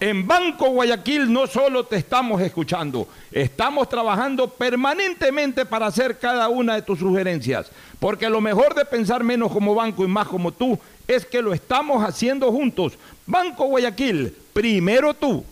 [0.00, 6.74] En Banco Guayaquil no solo te estamos escuchando, estamos trabajando permanentemente para hacer cada una
[6.74, 7.70] de tus sugerencias,
[8.00, 10.76] porque lo mejor de pensar menos como banco y más como tú
[11.06, 12.94] es que lo estamos haciendo juntos.
[13.24, 15.44] Banco Guayaquil, primero tú.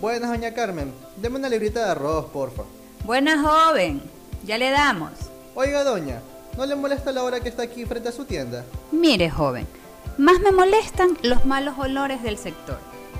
[0.00, 2.62] Buenas, doña Carmen, deme una librita de arroz, porfa.
[3.04, 4.00] Buenas, joven,
[4.44, 5.12] ya le damos.
[5.54, 6.22] Oiga, doña,
[6.56, 8.64] ¿no le molesta la hora que está aquí frente a su tienda?
[8.92, 9.66] Mire, joven,
[10.16, 12.89] más me molestan los malos olores del sector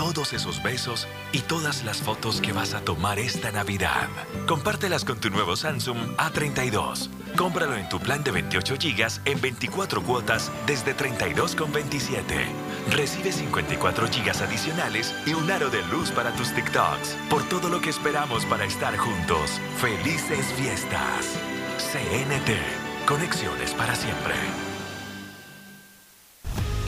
[0.00, 4.08] todos esos besos y todas las fotos que vas a tomar esta Navidad.
[4.48, 7.10] Compártelas con tu nuevo Samsung A32.
[7.36, 12.22] Cómpralo en tu plan de 28 GB en 24 cuotas desde 32,27.
[12.92, 17.18] Recibe 54 GB adicionales y un aro de luz para tus TikToks.
[17.28, 19.60] Por todo lo que esperamos para estar juntos.
[19.76, 21.36] Felices fiestas.
[21.76, 23.06] CNT.
[23.06, 24.69] Conexiones para siempre.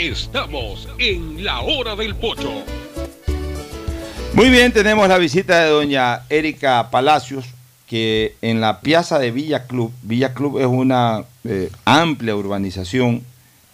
[0.00, 2.50] Estamos en la hora del pocho.
[4.32, 7.44] Muy bien, tenemos la visita de doña Erika Palacios,
[7.86, 13.22] que en la piazza de Villa Club, Villa Club es una eh, amplia urbanización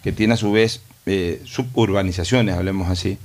[0.03, 3.17] que tiene a su vez eh, suburbanizaciones, hablemos así,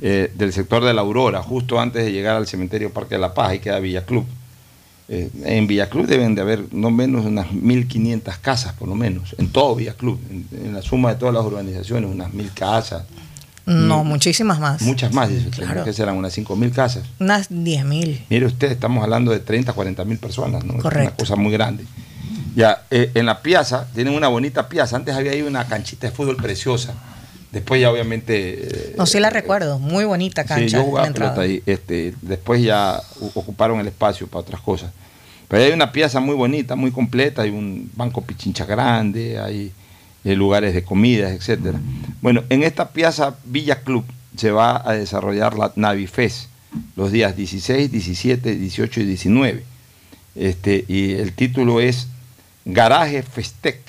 [0.00, 3.32] eh, del sector de la Aurora, justo antes de llegar al cementerio Parque de la
[3.32, 4.26] Paz, ahí queda Villa Club.
[5.12, 9.34] Eh, en Villa Club deben de haber no menos unas 1.500 casas, por lo menos,
[9.38, 13.02] en todo Villa Club, en, en la suma de todas las urbanizaciones, unas 1.000 casas,
[13.66, 14.82] No, muchísimas más.
[14.82, 15.84] muchas más, dice usted, Claro.
[15.84, 17.02] que serán unas 5.000 casas.
[17.18, 18.24] Unas 10 mil.
[18.30, 20.74] Mire usted, estamos hablando de 30, 40 mil personas, ¿no?
[20.76, 21.08] Es Correcto.
[21.08, 21.84] una cosa muy grande.
[22.54, 24.96] Ya, eh, en la piazza, tienen una bonita piazza.
[24.96, 26.94] Antes había ahí una canchita de fútbol preciosa.
[27.52, 28.58] Después ya obviamente...
[28.62, 29.78] eh, No, sí la recuerdo.
[29.78, 30.64] Muy bonita cancha.
[30.66, 31.34] sí, yo la jugaba entrada.
[31.34, 31.62] pelota ahí.
[31.66, 33.00] Este, después ya
[33.34, 34.90] ocuparon el espacio para otras cosas.
[35.48, 37.42] Pero hay una piazza muy bonita, muy completa.
[37.42, 39.72] Hay un banco pichincha grande, hay
[40.24, 41.80] eh, lugares de comidas, etcétera.
[42.22, 44.04] Bueno, en esta piazza Villa Club
[44.36, 46.48] se va a desarrollar la Navifest
[46.94, 49.64] los días 16, 17, 18 y 19.
[50.36, 52.06] Este, y el título es
[52.64, 53.80] Garaje Festec.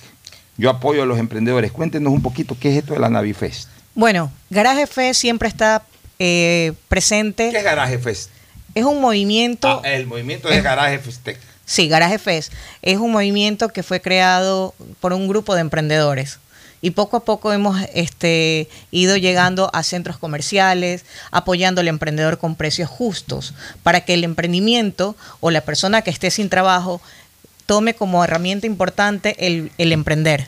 [0.58, 1.72] Yo apoyo a los emprendedores.
[1.72, 3.70] Cuéntenos un poquito qué es esto de la Navifest.
[3.93, 5.84] Bueno, Garaje Fe siempre está
[6.20, 7.49] eh, presente.
[7.49, 8.30] ¿Qué es Garaje Fest?
[8.76, 9.82] Es un movimiento.
[9.84, 11.38] Ah, el movimiento de Garaje Festec.
[11.66, 16.39] Sí, Garaje Fest es un movimiento que fue creado por un grupo de emprendedores.
[16.84, 22.56] Y poco a poco hemos este, ido llegando a centros comerciales, apoyando al emprendedor con
[22.56, 26.99] precios justos, para que el emprendimiento o la persona que esté sin trabajo
[27.66, 30.47] tome como herramienta importante el, el emprender.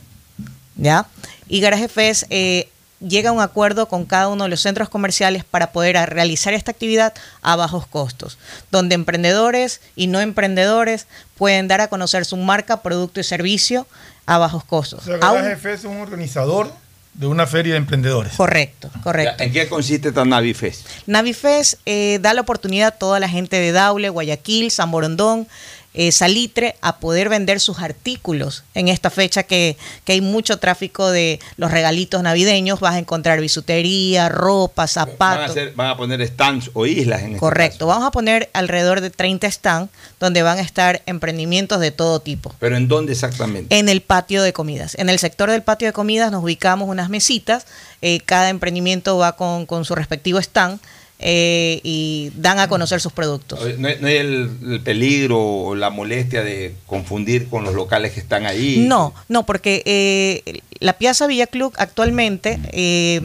[0.76, 1.08] ¿Ya?
[1.48, 2.68] Y Garaje Fest eh,
[3.08, 6.72] llega a un acuerdo con cada uno de los centros comerciales para poder realizar esta
[6.72, 8.38] actividad a bajos costos,
[8.72, 13.88] donde emprendedores y no emprendedores pueden dar a conocer su marca, producto y servicio
[14.26, 15.02] a bajos costos.
[15.02, 16.72] O sea, Garaje F es un organizador
[17.14, 18.34] de una feria de emprendedores.
[18.34, 19.44] Correcto, correcto.
[19.44, 20.88] ¿En qué consiste esta Navifest?
[21.06, 25.48] Navifest eh, da la oportunidad a toda la gente de Daule, Guayaquil, San Borondón,
[25.94, 31.10] eh, Salitre a poder vender sus artículos en esta fecha que, que hay mucho tráfico
[31.12, 32.80] de los regalitos navideños.
[32.80, 35.50] Vas a encontrar bisutería, ropa, Van a, zapatos.
[35.52, 37.88] hacer- van a poner stands o islas en este Correcto.
[37.88, 42.54] Vamos a poner alrededor de 30 stands donde van a estar emprendimientos de todo tipo.
[42.60, 43.78] Pero ¿en dónde exactamente?
[43.78, 44.96] En el patio de comidas.
[44.96, 47.66] En el sector del patio de comidas nos ubicamos unas mesitas.
[48.02, 50.80] eh, cada emprendimiento va con, con su respectivo stand
[51.26, 53.60] eh, y dan a conocer sus productos.
[53.80, 58.12] ¿No hay, no hay el, el peligro o la molestia de confundir con los locales
[58.12, 58.86] que están ahí?
[58.88, 63.22] No, no, porque eh, la Piazza Villa Club actualmente eh,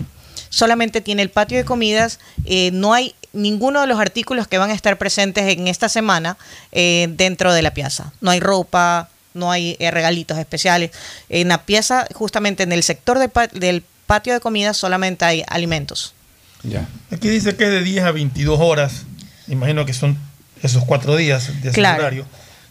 [0.48, 4.70] solamente tiene el patio de comidas, eh, no hay ninguno de los artículos que van
[4.70, 6.38] a estar presentes en esta semana
[6.72, 8.12] eh, dentro de la piazza.
[8.20, 10.92] No hay ropa, no hay eh, regalitos especiales.
[11.28, 16.14] En la piazza, justamente en el sector de del patio de comidas, solamente hay alimentos.
[16.62, 16.88] Ya.
[17.10, 19.04] Aquí dice que es de 10 a 22 horas.
[19.46, 20.18] Imagino que son
[20.62, 22.02] esos cuatro días de ese Claro.
[22.02, 22.26] horario.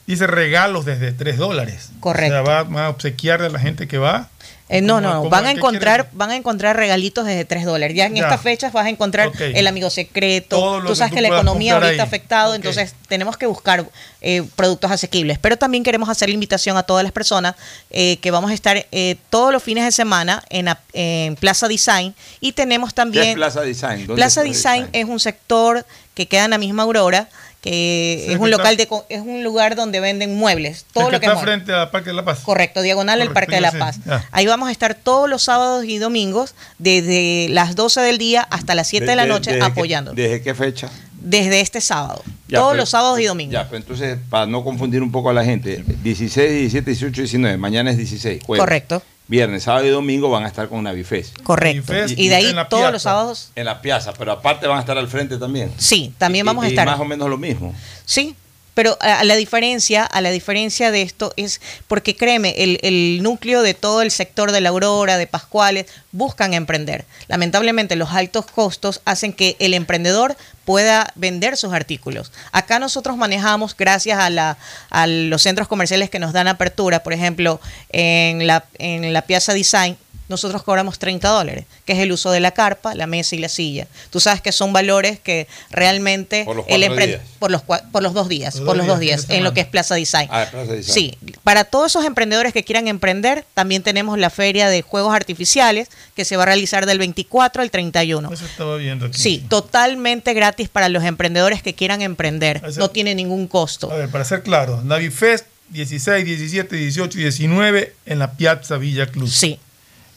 [0.06, 1.90] Dice regalos desde 3 dólares.
[2.00, 2.42] Correcto.
[2.42, 4.30] O sea, va, va a obsequiarle a la gente que va.
[4.70, 5.30] Eh, no, ¿Cómo- no, no.
[5.30, 7.96] Van a qué encontrar, van a encontrar regalitos desde 3 dólares.
[7.96, 8.24] Ya en Ya.
[8.24, 10.82] estas fechas vas a encontrar el amigo secreto.
[10.82, 12.56] Tú que sabes tú que la economía ahorita afectado, Ok.
[12.58, 13.86] entonces tenemos que buscar
[14.22, 15.38] eh, productos asequibles.
[15.40, 17.56] Pero también queremos hacer la invitación a todas las personas
[17.92, 21.68] eh, que vamos a estar eh, todos los fines de semana en, la- en Plaza
[21.68, 24.00] Design y tenemos ¿Qué también es Plaza Design?
[24.08, 25.86] ¿Dónde Plaza está Design es un sector
[26.16, 27.30] que queda en la misma Aurora,
[27.70, 30.86] que Sí, es que un está- local de co- es un lugar donde venden muebles,
[30.94, 32.40] todo que lo que está frente al Parque de la Paz.
[32.44, 34.00] Correcto, diagonal al Parque de la sé, Paz.
[34.06, 34.26] ya.
[34.32, 38.76] Ahí vamos a estar todos los sábados y domingos, desde las 12 del día hasta
[38.76, 40.14] las 7 de, la De- noche, desde apoyando.
[40.14, 40.90] ¿Desde qué fecha?
[41.20, 42.24] desde este sábado.
[42.48, 43.52] Ya, todos pero- los sábados y domingos.
[43.52, 47.58] Ya, pero entonces, para no confundir un poco a la gente, 16, 17, 18, 19,
[47.58, 48.62] mañana es 16, jueves.
[48.62, 49.02] Correcto.
[49.30, 51.38] Viernes, sábado y domingo van a estar con Navifest.
[51.42, 51.94] Correcto.
[52.16, 52.92] Y- Y de ahí todos piazza.
[52.92, 53.52] los sábados.
[53.56, 55.72] En la piazza, pero aparte van a estar al frente también.
[55.78, 56.86] Sí, también Y- vamos a y estar.
[56.88, 57.76] más o menos lo mismo.
[58.06, 58.36] Sí,
[58.78, 63.24] pero a, a la diferencia, a la diferencia de esto es porque créeme, el, el
[63.24, 67.06] núcleo de todo el sector de la Aurora, de Pascuales, buscan emprender.
[67.28, 72.32] Lamentablemente los altos costos hacen que el emprendedor pueda vender sus artículos.
[72.52, 74.60] Acá nosotros manejamos, gracias a, la,
[74.92, 77.60] a los centros comerciales que nos dan apertura, por ejemplo,
[77.90, 79.98] en la, en la Piazza Design,
[80.30, 83.50] nosotros cobramos 30 dólares, que es el uso de la carpa, la mesa y la
[83.50, 83.88] silla.
[84.10, 87.22] Tú sabes que son valores que realmente Por los el días.
[87.40, 89.62] por los cua- por los dos días, Los por los dos días, en lo que
[89.62, 90.28] es Plaza Design.
[90.32, 90.94] Ah, Plaza Design.
[90.94, 95.90] Sí, para todos esos emprendedores que quieran emprender, también tenemos la feria de juegos artificiales
[96.16, 98.32] que se va a realizar del 24 al 31.
[98.34, 99.18] Eso estaba viendo aquí.
[99.22, 102.62] Sí, totalmente gratis para los emprendedores que quieran emprender.
[102.78, 103.92] No tiene ningún costo.
[103.92, 109.06] A ver, para ser claro, Navifest 16, 17, 18 y 19 en la Piazza Villa
[109.08, 109.28] Club.
[109.30, 109.60] Sí.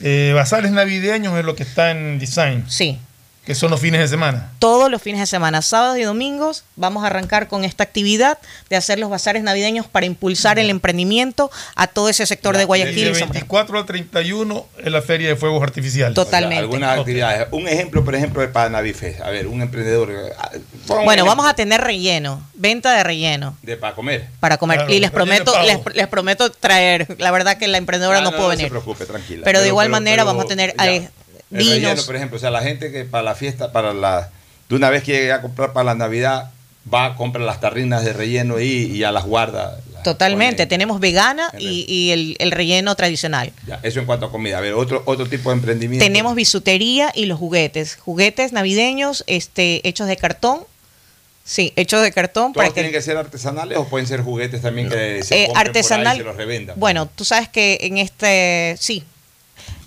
[0.02, 2.64] Eh, bazares navideños es lo que está en design.
[2.68, 2.98] Sí.
[3.44, 4.50] Que son los fines de semana.
[4.58, 8.38] Todos los fines de semana, sábados y domingos, vamos a arrancar con esta actividad
[8.68, 13.12] de hacer los bazares navideños para impulsar el emprendimiento a todo ese sector de Guayaquil.
[13.12, 13.18] Pedro.
[13.18, 16.14] 24 al 31 en la Feria de Fuegos Artificiales.
[16.14, 16.58] Totalmente.
[16.62, 17.48] algunas actividades.
[17.50, 19.20] Un ejemplo, por ejemplo, de para Navifest.
[19.22, 20.10] A ver, un emprendedor.
[20.12, 20.32] eh,
[20.86, 24.28] Bueno, ejemplo vamos a tener relleno, venta de relleno De para comer.
[24.38, 24.76] para comer.
[24.80, 27.16] Claro, y les de prometo, les, les prometo traer.
[27.18, 28.66] La verdad que la emprendedora Ah, no, pudo No venir.
[28.66, 29.42] se preocupe, tranquila.
[29.44, 30.74] Pero de igual manera vamos a tener,
[31.50, 31.74] el vinos.
[31.74, 34.30] relleno, por ejemplo, o sea, la gente que para la fiesta, para la.
[34.68, 36.50] De una vez que llegue a comprar para la Navidad,
[36.92, 39.78] va a comprar las tarrinas de relleno ahí y ya las guarda.
[40.04, 40.64] Totalmente.
[40.66, 43.52] Tenemos vegana y, y el, el relleno tradicional.
[43.66, 44.56] Ya, eso en cuanto a comida.
[44.58, 46.02] A ver, otro, otro tipo de emprendimiento.
[46.04, 47.96] Tenemos bisutería y los juguetes.
[47.96, 50.60] Juguetes navideños este, hechos de cartón.
[51.44, 52.52] Sí, hechos de cartón.
[52.52, 55.46] ¿Todos Para tienen que, que ser artesanales o pueden ser juguetes también que se Eh,
[55.46, 56.16] compren por ahí artesanal.
[56.16, 56.78] y se los revendan?
[56.78, 59.02] Bueno, tú sabes que en este, sí,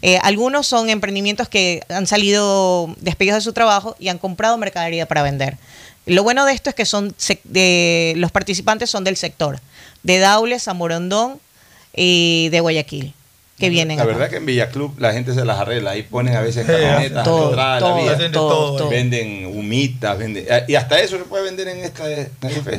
[0.06, 5.08] eh, algunos son emprendimientos que han salido despedidos de su trabajo y han comprado mercadería
[5.08, 5.58] para vender.
[6.06, 9.62] Lo bueno de esto es que son los participantes son del sector,
[10.04, 11.40] de Daule, Zamorondón
[11.96, 13.14] y de Guayaquil,
[13.64, 14.12] que vienen La acá.
[14.14, 15.92] verdad que en Villa Club la gente se las arregla.
[15.92, 18.90] Ahí ponen a veces camionetas todo, la vía.
[18.90, 20.46] Venden humitas, venden.
[20.50, 22.04] eh, Y hasta eso se puede vender en esta.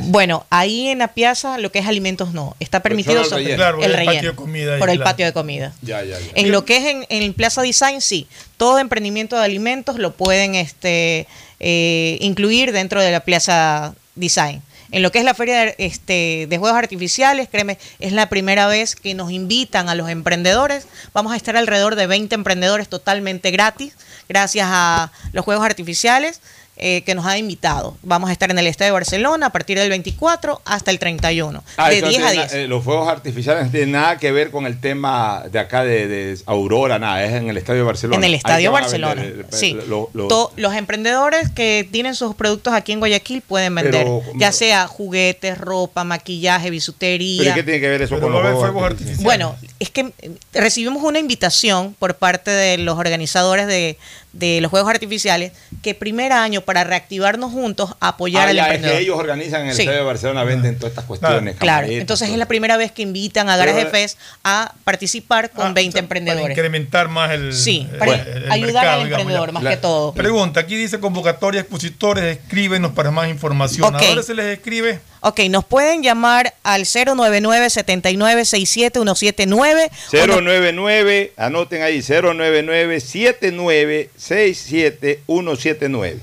[0.03, 3.57] Bueno, ahí en la piazza lo que es alimentos no, está permitido el sobre- relleno.
[3.57, 5.09] Claro, el el relleno, patio de comida por el claro.
[5.11, 5.73] patio de comida.
[5.81, 6.25] Ya, ya, ya.
[6.35, 8.27] En lo que es en, en Plaza Design, sí.
[8.57, 11.27] Todo emprendimiento de alimentos lo pueden este,
[11.59, 14.61] eh, incluir dentro de la Plaza Design.
[14.95, 18.65] En lo que es la feria de, este, de juegos artificiales, créeme, es la primera
[18.65, 20.87] vez que nos invitan a los emprendedores.
[21.13, 23.93] Vamos a estar alrededor de 20 emprendedores totalmente gratis,
[24.29, 26.39] gracias a los juegos artificiales
[26.77, 27.95] eh, que nos ha invitado.
[28.03, 31.63] Vamos a estar en el Estadio de Barcelona a partir del 24 hasta el 31,
[31.77, 32.53] Ah, de eso no 10 a tiene 10.
[32.53, 35.83] na- eh, los fuegos artificiales no tienen nada que ver con el tema de acá
[35.83, 38.17] de, de Aurora, nada, es en el Estadio de Barcelona.
[38.17, 39.21] En el Estadio Barcelona.
[39.21, 39.77] vender, eh, sí.
[39.87, 44.21] lo- lo- To- los emprendedores que tienen sus productos aquí en Guayaquil pueden vender, Pero-
[44.35, 47.41] ya sea juguetes, ropa, maquillaje, bisutería.
[47.43, 49.23] ¿Pero qué tiene que ver eso con los fuegos artificiales?
[49.23, 53.97] Bueno, es que eh, recibimos una invitación por parte de los organizadores de,
[54.31, 58.67] de los Juegos Artificiales que primer año para reactivarnos juntos apoyar Ah, al ya, es
[58.75, 58.97] emprendedor.
[58.97, 59.81] que ellos organizan en el Sí.
[59.83, 61.57] Estadio de Barcelona, venden todas estas cuestiones.
[61.57, 62.35] Claro, entonces todo.
[62.35, 65.99] es la primera vez que invitan a Garaje Pero- Fest a participar con 20 Para
[66.03, 66.49] emprendedores.
[66.57, 67.53] incrementar más el.
[67.53, 69.51] Sí, el- para el ayudar mercado, al emprendedor, ya.
[69.53, 70.13] más que todo.
[70.13, 73.83] Pregunta: aquí dice convocatoria expositores, escríbenos para más información.
[73.93, 74.01] Ok.
[74.01, 74.99] ¿A dónde se les escribe?
[75.21, 82.99] Ok, nos pueden llamar al 099 79 67 179 o nos- 099, anoten ahí, 099
[82.99, 86.19] 79 67 179.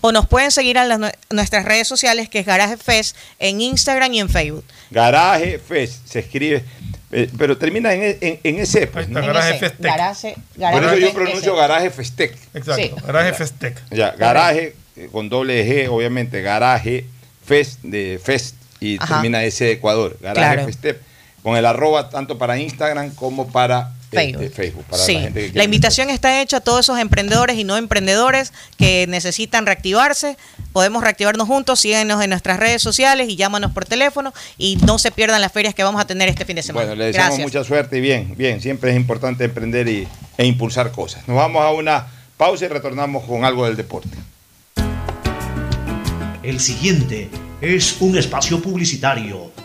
[0.00, 3.60] o nos pueden seguir en las nue- nuestras redes sociales que es Garaje Fest en
[3.60, 4.64] Instagram y en Facebook.
[4.90, 6.64] Garaje Fest, se escribe,
[7.12, 8.86] eh, pero termina en, en, en ese.
[8.88, 9.20] Pues, ¿no?
[9.20, 11.60] En ese, Garaje, Por Garaje eso yo pronuncio ese.
[11.60, 12.32] Garaje Festec.
[12.52, 12.90] Exacto, Sí.
[13.06, 13.76] Garaje Festec.
[13.90, 17.04] Ya, garaje eh, con doble G, obviamente, garaje
[17.46, 19.14] Fest de Fest y Ajá.
[19.14, 20.64] termina ese de Ecuador, garaje Claro.
[20.66, 21.00] Festep,
[21.42, 24.42] con el arroba tanto para Instagram como para Facebook.
[24.42, 24.84] este, Facebook.
[24.84, 25.64] Para Sí, la, gente que la quiera.
[25.64, 30.36] invitación está hecha a todos esos emprendedores y no emprendedores que necesitan reactivarse.
[30.72, 35.10] Podemos reactivarnos juntos, síguenos en nuestras redes sociales y llámanos por teléfono y no se
[35.10, 36.86] pierdan las ferias que vamos a tener este fin de semana.
[36.86, 37.46] Bueno, le deseamos Gracias.
[37.54, 40.06] mucha suerte y bien, bien, siempre es importante emprender y,
[40.36, 41.26] e impulsar cosas.
[41.26, 42.06] Nos vamos a una
[42.36, 44.16] pausa y retornamos con algo del deporte.
[46.42, 49.51] El siguiente es un espacio publicitario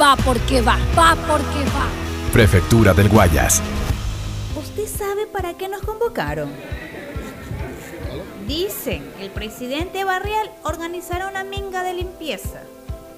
[0.00, 1.86] va porque va, va porque va.
[2.32, 3.62] Prefectura del Guayas.
[4.56, 6.50] ¿Usted sabe para qué nos convocaron?
[8.46, 12.62] Dicen que el presidente Barrial organizará una minga de limpieza.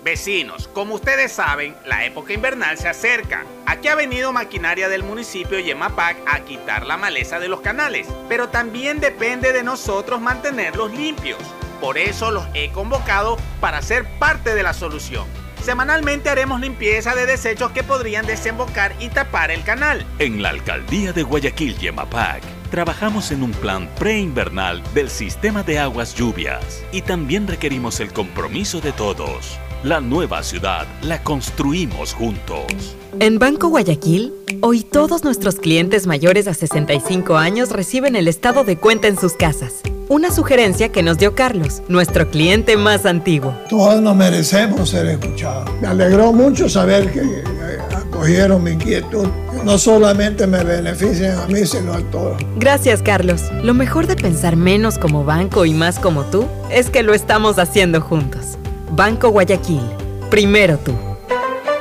[0.04, 3.44] Vecinos, como ustedes saben, la época invernal se acerca.
[3.66, 8.48] Aquí ha venido maquinaria del municipio Yemapac a quitar la maleza de los canales, pero
[8.50, 11.40] también depende de nosotros mantenerlos limpios.
[11.80, 15.26] Por eso los he convocado para ser parte de la solución.
[15.66, 20.06] Semanalmente haremos limpieza de desechos que podrían desembocar y tapar el canal.
[20.20, 22.40] En la alcaldía de Guayaquil, Yemapac,
[22.70, 28.80] trabajamos en un plan preinvernal del sistema de aguas lluvias y también requerimos el compromiso
[28.80, 29.58] de todos.
[29.82, 32.96] La nueva ciudad la construimos juntos.
[33.18, 38.76] En Banco Guayaquil, hoy todos nuestros clientes mayores a 65 años reciben el estado de
[38.78, 39.82] cuenta en sus casas.
[40.08, 43.52] Una sugerencia que nos dio Carlos, nuestro cliente más antiguo.
[43.68, 45.68] Todos nos merecemos ser escuchados.
[45.80, 49.26] Me alegró mucho saber que eh, acogieron mi inquietud.
[49.64, 52.40] No solamente me benefician a mí, sino a todos.
[52.56, 53.50] Gracias, Carlos.
[53.64, 57.58] Lo mejor de pensar menos como banco y más como tú es que lo estamos
[57.58, 58.58] haciendo juntos.
[58.92, 59.82] Banco Guayaquil.
[60.30, 60.94] Primero tú.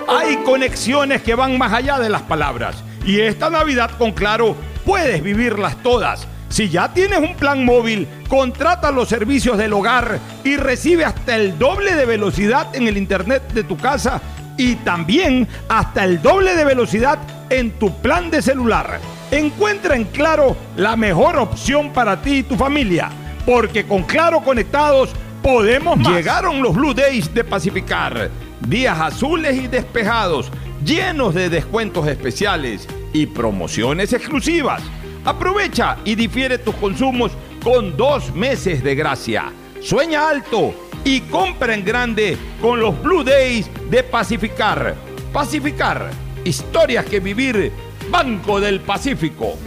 [0.07, 2.77] Hay conexiones que van más allá de las palabras.
[3.05, 6.27] Y esta Navidad con Claro puedes vivirlas todas.
[6.49, 11.57] Si ya tienes un plan móvil, contrata los servicios del hogar y recibe hasta el
[11.57, 14.21] doble de velocidad en el internet de tu casa
[14.57, 17.19] y también hasta el doble de velocidad
[17.49, 18.99] en tu plan de celular.
[19.31, 23.09] Encuentra en Claro la mejor opción para ti y tu familia,
[23.45, 25.09] porque con Claro conectados
[25.41, 26.13] podemos más.
[26.13, 28.29] Llegaron los Blue Days de Pacificar.
[28.67, 30.51] Días azules y despejados,
[30.83, 34.81] llenos de descuentos especiales y promociones exclusivas.
[35.25, 37.31] Aprovecha y difiere tus consumos
[37.63, 39.51] con dos meses de gracia.
[39.81, 40.73] Sueña alto
[41.03, 44.95] y compra en grande con los Blue Days de Pacificar.
[45.33, 46.11] Pacificar,
[46.43, 47.71] historias que vivir,
[48.11, 49.57] Banco del Pacífico.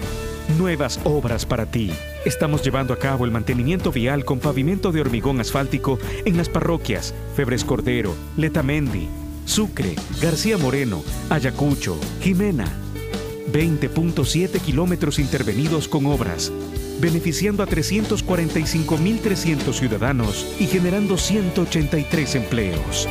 [0.56, 1.92] Nuevas obras para ti.
[2.24, 7.14] Estamos llevando a cabo el mantenimiento vial con pavimento de hormigón asfáltico en las parroquias
[7.34, 9.08] Febres Cordero, Letamendi,
[9.44, 12.87] Sucre, García Moreno, Ayacucho, Jimena.
[13.52, 16.52] 20.7 kilómetros intervenidos con obras,
[17.00, 23.08] beneficiando a 345.300 ciudadanos y generando 183 empleos.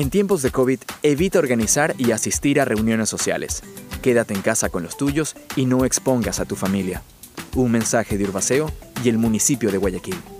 [0.00, 3.62] En tiempos de COVID, evita organizar y asistir a reuniones sociales.
[4.00, 7.02] Quédate en casa con los tuyos y no expongas a tu familia.
[7.54, 8.72] Un mensaje de Urbaceo
[9.04, 10.39] y el municipio de Guayaquil.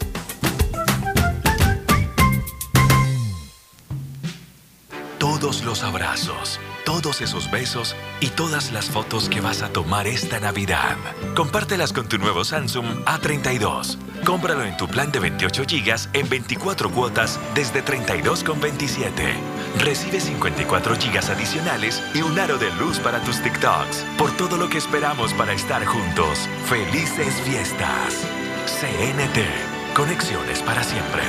[5.40, 10.38] Todos los abrazos, todos esos besos y todas las fotos que vas a tomar esta
[10.38, 10.98] Navidad.
[11.34, 13.96] Compártelas con tu nuevo Samsung A32.
[14.26, 19.32] Cómpralo en tu plan de 28 GB en 24 cuotas desde 32,27.
[19.78, 24.04] Recibe 54 GB adicionales y un aro de luz para tus TikToks.
[24.18, 26.50] Por todo lo que esperamos para estar juntos.
[26.68, 28.26] Felices fiestas.
[28.66, 29.96] CNT.
[29.96, 31.22] Conexiones para siempre.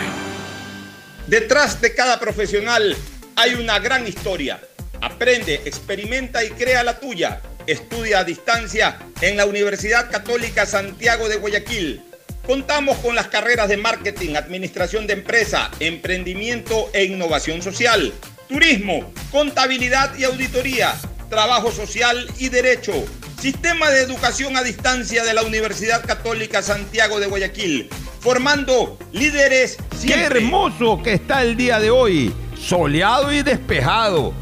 [1.27, 2.97] Detrás de cada profesional
[3.36, 4.60] hay una gran historia.
[5.02, 7.41] Aprende, experimenta y crea la tuya.
[7.68, 12.02] Estudia a distancia en la Universidad Católica Santiago de Guayaquil.
[12.45, 18.12] Contamos con las carreras de marketing, administración de empresa, emprendimiento e innovación social,
[18.49, 20.94] turismo, contabilidad y auditoría,
[21.30, 22.94] trabajo social y derecho.
[23.40, 27.90] Sistema de educación a distancia de la Universidad Católica Santiago de Guayaquil,
[28.20, 34.33] formando líderes Qué hermoso que está el día de hoy, soleado y despejado.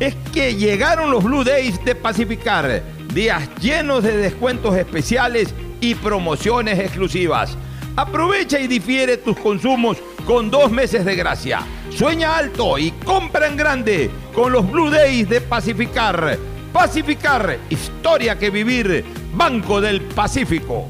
[0.00, 2.82] Es que llegaron los Blue Days de Pacificar,
[3.12, 7.56] días llenos de descuentos especiales y promociones exclusivas.
[7.96, 11.60] Aprovecha y difiere tus consumos con dos meses de gracia.
[11.90, 16.38] Sueña alto y compra en grande con los Blue Days de Pacificar.
[16.72, 20.88] Pacificar, historia que vivir, Banco del Pacífico.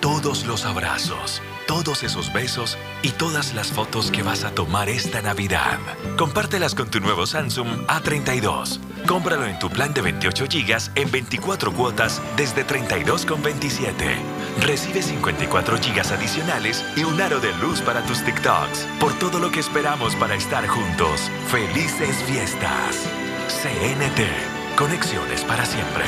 [0.00, 5.22] Todos los abrazos, todos esos besos y todas las fotos que vas a tomar esta
[5.22, 5.78] Navidad.
[6.16, 8.78] Compártelas con tu nuevo Samsung A32.
[9.06, 14.16] Cómpralo en tu plan de 28 GB en 24 cuotas desde 32,27.
[14.60, 18.86] Recibe 54 GB adicionales y un aro de luz para tus TikToks.
[19.00, 21.30] Por todo lo que esperamos para estar juntos.
[21.48, 23.08] Felices fiestas.
[23.48, 24.76] CNT.
[24.76, 26.04] Conexiones para siempre.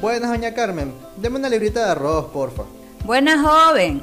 [0.00, 0.94] Buenas, doña Carmen.
[1.16, 2.64] Deme una librita de arroz, porfa.
[3.04, 4.02] Buena joven,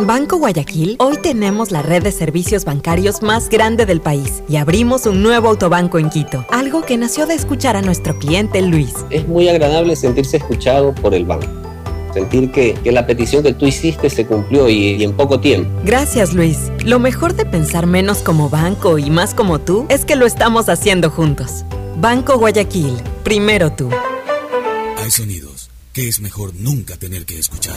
[0.00, 4.56] En Banco Guayaquil, hoy tenemos la red de servicios bancarios más grande del país y
[4.56, 8.94] abrimos un nuevo autobanco en Quito, algo que nació de escuchar a nuestro cliente Luis.
[9.10, 11.46] Es muy agradable sentirse escuchado por el banco.
[12.14, 15.70] Sentir que, que la petición que tú hiciste se cumplió y, y en poco tiempo.
[15.84, 16.72] Gracias Luis.
[16.82, 20.70] Lo mejor de pensar menos como banco y más como tú es que lo estamos
[20.70, 21.66] haciendo juntos.
[21.98, 23.90] Banco Guayaquil, primero tú.
[24.96, 27.76] Hay sonidos que es mejor nunca tener que escuchar.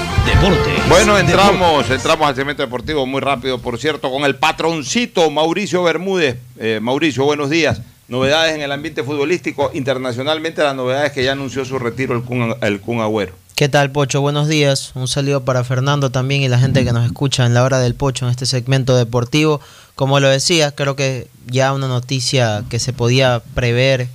[0.25, 0.69] Deporte.
[0.87, 6.37] Bueno, entramos, entramos al segmento deportivo muy rápido, por cierto, con el patroncito Mauricio Bermúdez.
[6.57, 7.81] Eh, Mauricio, buenos días.
[8.07, 12.55] Novedades en el ambiente futbolístico, internacionalmente las novedades que ya anunció su retiro el Kun,
[12.61, 13.33] el Kun Agüero.
[13.55, 14.21] ¿Qué tal, Pocho?
[14.21, 14.91] Buenos días.
[14.95, 17.93] Un saludo para Fernando también y la gente que nos escucha en la hora del
[17.95, 19.61] Pocho en este segmento deportivo.
[19.95, 24.07] Como lo decía, creo que ya una noticia que se podía prever,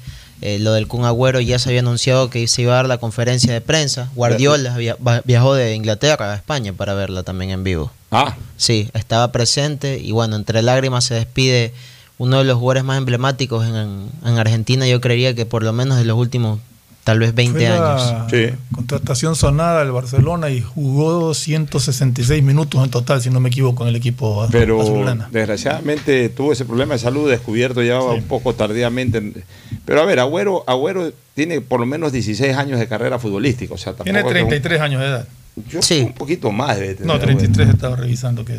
[0.43, 2.99] eh, lo del Kun Agüero, ya se había anunciado que se iba a dar la
[2.99, 4.11] conferencia de prensa.
[4.15, 4.77] Guardiola
[5.25, 7.91] viajó de Inglaterra a España para verla también en vivo.
[8.11, 8.37] Ah.
[8.57, 11.73] Sí, estaba presente y bueno, entre lágrimas se despide
[12.19, 15.99] uno de los jugadores más emblemáticos en, en Argentina, yo creería que por lo menos
[15.99, 16.61] de los últimos
[17.07, 18.33] tal vez 20 Fue años.
[18.33, 23.85] la Contratación sonada del Barcelona y jugó 166 minutos en total, si no me equivoco,
[23.85, 25.29] en el equipo Pero azulgrana.
[25.31, 29.45] desgraciadamente tuvo ese problema de salud descubierto ya un poco tardíamente.
[29.85, 33.73] Pero a ver, Agüero, Agüero tiene por lo menos 16 años de carrera futbolística.
[33.73, 35.29] O sea, Tiene tampoco es que un- 33 años de edad.
[35.71, 37.07] Yo un poquito más debe tener.
[37.07, 38.59] No, 33 estaba revisando que...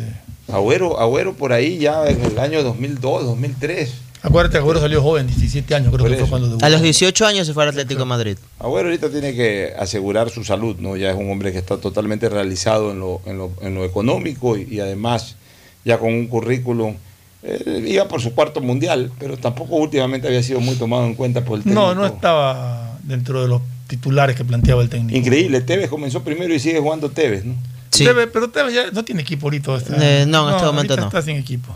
[0.50, 3.92] Agüero, Agüero por ahí ya en el año 2002, 2003.
[4.22, 6.66] Acuérdate, Agüero salió joven, 17 años creo Por que fue cuando debutó.
[6.66, 8.36] A los 18 años se fue al Atlético de Madrid.
[8.58, 10.96] Agüero ahorita tiene que asegurar su salud, ¿no?
[10.96, 14.56] Ya es un hombre que está totalmente realizado en lo, en lo, en lo económico
[14.56, 15.36] y, y además
[15.84, 16.96] ya con un currículum.
[17.44, 21.44] eh, iba por su cuarto mundial, pero tampoco últimamente había sido muy tomado en cuenta
[21.44, 21.80] por el técnico.
[21.80, 25.16] No, no estaba dentro de los titulares que planteaba el técnico.
[25.16, 27.54] Increíble, Tevez comenzó primero y sigue jugando Tevez, ¿no?
[27.92, 29.76] Tevez- pero Tevez ya no tiene equipo ahorita.
[29.76, 31.04] está- Eh, no, en este momento no.
[31.06, 31.74] está sin equipo.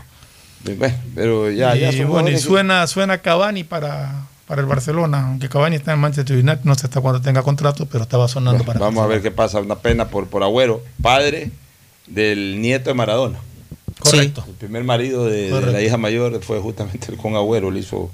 [0.64, 5.26] Bueno, pero ya, ya y, son bueno, y suena, suena Cavani para, para el Barcelona,
[5.28, 8.62] aunque Cavani está en Manchester United, no sé hasta cuándo tenga contrato, pero estaba sonando
[8.64, 11.51] para Vamos a ver qué pasa, una pena por, por Agüero, padre
[12.06, 13.39] del nieto de Maradona.
[13.98, 14.44] Correcto.
[14.48, 18.10] El primer marido de, la hija mayor fue justamente el con Agüero, le hizo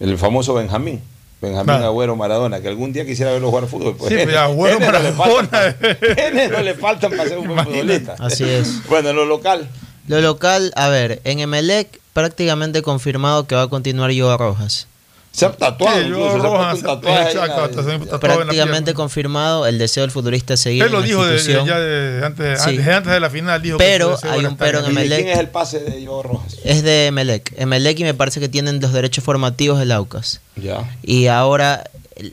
[0.00, 1.00] el famoso Benjamín.
[1.40, 1.86] Benjamín Claro.
[1.86, 3.94] Agüero Maradona, que algún día quisiera verlo jugar fútbol.
[3.96, 5.48] Pues, Sí, pero Agüero genes no le Maradona.
[5.50, 8.16] faltan- genes no le faltan para ser un buen futbolista.
[8.18, 8.86] Así es.
[8.88, 9.68] Bueno, en lo local.
[10.08, 14.86] Lo local, a ver, en Emelec prácticamente confirmado que va a continuar Joao Rojas.
[15.32, 18.18] Se ha tatuado, Sí, incluso, Joao se ha Rojas, hasta se ha tatuado en la
[18.18, 21.66] Prácticamente confirmado el deseo del futbolista es seguir Él lo en la dijo de- de-
[21.66, 22.70] ya de- antes, Sí.
[22.70, 23.60] antes, antes de la final.
[23.60, 25.18] Dijo Pero que hay un pero en el- ¿Y de Emelec.
[25.24, 26.56] quién es el pase de Joao Rojas?
[26.64, 27.52] Es de Emelec.
[27.58, 30.40] Emelec y me parece que tienen los derechos formativos del Aucas.
[30.56, 30.90] Ya.
[31.02, 31.84] Y ahora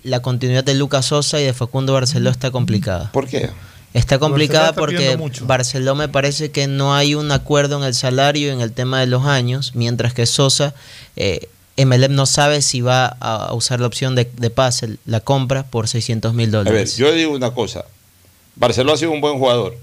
[0.03, 3.11] la continuidad de Lucas Sosa y de Facundo Barceló está complicada.
[3.11, 3.49] ¿Por qué?
[3.93, 5.17] Está complicada está porque.
[5.41, 8.99] Barceló me parece que no hay un acuerdo en el salario y en el tema
[8.99, 10.73] de los años, mientras que Sosa,
[11.15, 11.47] eh,
[11.77, 15.87] MLM no sabe si va a, usar la opción de, de pase, la compra por
[15.87, 16.97] 600 mil A ver, dólares.
[16.97, 17.85] yo digo una cosa.
[18.55, 19.77] Barceló ha sido un buen jugador.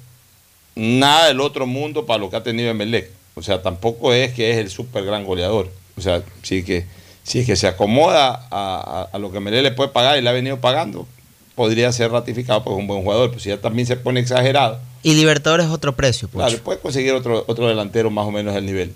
[0.77, 3.11] Nada del otro mundo para lo que ha tenido Emelec.
[3.35, 5.70] O sea, tampoco es que es el súper gran goleador.
[5.97, 6.87] O sea, sí que,
[7.24, 10.23] si es que se acomoda a, a- a lo que Emelec le puede pagar y
[10.23, 11.07] le ha venido pagando,
[11.55, 13.31] podría ser ratificado porque es un buen jugador.
[13.31, 16.29] Pero si ya también se pone exagerado, Y Libertadores es otro precio.
[16.29, 16.45] Pocho.
[16.47, 18.93] claro, puede conseguir otro, otro delantero más o menos del nivel.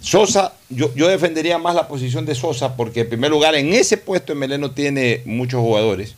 [0.00, 3.96] Sosa, yo, yo defendería más la posición de Sosa porque en primer lugar en ese
[3.96, 6.14] puesto Emelec no tiene muchos jugadores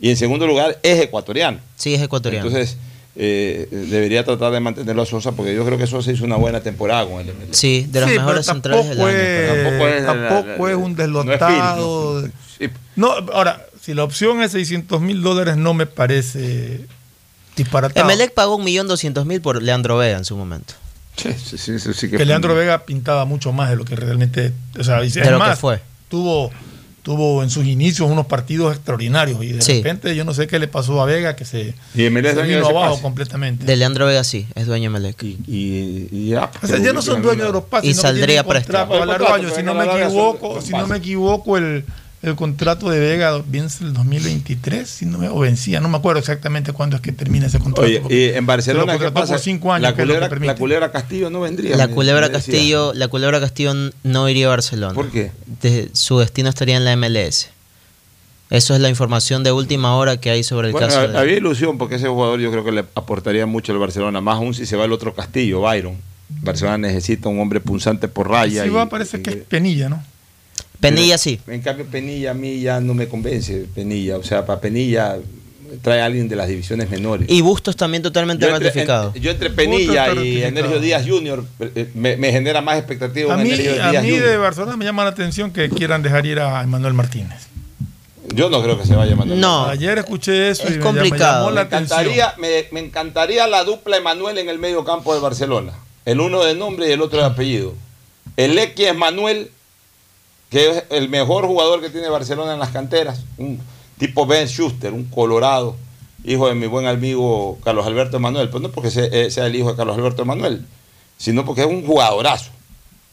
[0.00, 1.58] y en segundo lugar es ecuatoriano.
[1.76, 2.46] Sí, es ecuatoriano.
[2.46, 2.78] Entonces,
[3.14, 6.60] eh, debería tratar de mantenerlo a Sosa porque yo creo que Sosa hizo una buena
[6.62, 7.52] temporada con el MLE.
[7.52, 9.18] sí, de los Sí, mejores centrales del tampoco año.
[9.18, 12.22] es- Tampoco es la- la- tampoco es un no es deslotado.
[12.58, 12.68] Sí.
[12.96, 16.86] No, ahora, si la opción es 600 mil dólares, no me parece
[17.56, 18.06] disparatado.
[18.08, 20.74] Emelec pagó 1.200.000 por Leandro Vega en su momento.
[21.16, 24.52] Sí, sí, sí, que- que Leandro Vega pintaba mucho más de lo que realmente.
[24.78, 25.80] O sea, es De lo que más, fue.
[26.08, 26.50] Tuvo,
[27.02, 29.74] tuvo en sus inicios unos partidos extraordinarios y de Sí.
[29.78, 32.40] repente yo no sé qué le pasó a Vega que se, Y Emelec es se
[32.42, 33.02] dueño de vino abajo pase.
[33.02, 33.64] completamente.
[33.66, 35.22] De Leandro Vega sí, es dueño de Emelec.
[35.22, 38.00] Y, y- y ya, O sea, ya no son dueños de los pases, Y que
[38.00, 38.86] saldría tienen préstamo.
[38.88, 39.54] contrato a largo Contrato, año.
[39.56, 41.84] Si no me equivoco, si no me equivoco, el,
[42.22, 46.20] el contrato de Vega vence el 2023, si no me, o vencía, no me acuerdo
[46.20, 47.88] exactamente cuándo es que termina ese contrato.
[47.88, 49.34] Oye, y en Barcelona, lo ¿qué pasa?
[49.34, 51.76] por cinco años, la, culebra, la culebra Castillo no vendría.
[51.76, 52.30] La culebra.
[52.30, 53.74] Castillo, la culebra Castillo
[54.04, 54.94] no iría a Barcelona.
[54.94, 55.32] ¿Por qué?
[55.62, 57.48] De- su destino estaría en la MLS.
[58.50, 61.36] Eso es la información de última hora que hay sobre el Bueno, caso de había
[61.38, 64.66] ilusión porque ese jugador yo creo que le aportaría mucho al Barcelona, más aún si
[64.66, 65.96] se va el otro Castillo, Byron.
[66.28, 68.62] Barcelona necesita un hombre punzante por raya.
[68.62, 70.02] si y- va, parece que es Penilla, ¿no?
[70.82, 71.40] Penilla sí.
[71.46, 74.18] En cambio, Penilla a mí ya no me convence, Penilla.
[74.18, 75.16] O sea, para Penilla
[75.80, 77.26] trae a alguien de las divisiones menores.
[77.30, 79.12] Y Bustos también totalmente yo entre, ratificado.
[79.14, 80.42] en- yo entre Penilla y.
[80.42, 81.44] Energio Díaz Jr.
[81.60, 84.24] eh, me, me genera más expectativa A mí, Energio a Díaz mí Jr.
[84.26, 87.46] de Barcelona me llama la atención que quieran dejar ir a Emanuel Martínez.
[88.34, 89.36] Yo no creo que se vaya a mandar.
[89.38, 89.66] No.
[89.66, 91.40] Ayer escuché eso Es y me complicado.
[91.40, 95.20] llamó Me la encantaría, me, me encantaría la dupla Emanuel en el medio campo de
[95.20, 95.72] Barcelona.
[96.04, 97.74] El uno de nombre y el otro de apellido.
[98.36, 99.50] El X es Manuel,
[100.52, 103.22] que es el mejor jugador que tiene Barcelona en las canteras.
[103.38, 103.58] Un
[103.98, 105.76] tipo Ben Schuster, un colorado,
[106.24, 108.48] hijo de mi buen amigo Carlos Alberto Emanuel.
[108.48, 110.66] Pero no porque sea, eh, sea el hijo de Carlos Alberto Emanuel,
[111.16, 112.50] sino porque es un jugadorazo.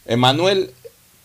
[0.06, 0.72] Emanuel,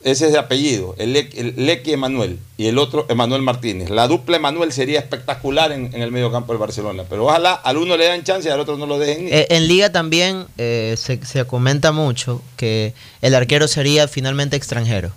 [0.05, 3.91] ese es de apellido, el, el Lequi Emanuel y el otro Emanuel Martínez.
[3.91, 7.97] La dupla Emanuel sería espectacular en, el medio campo del Barcelona, pero ojalá al uno
[7.97, 9.35] le dan chance y al otro no lo dejen ir.
[9.35, 15.11] Eh, en Liga también eh, se, se comenta mucho que el arquero sería finalmente extranjero.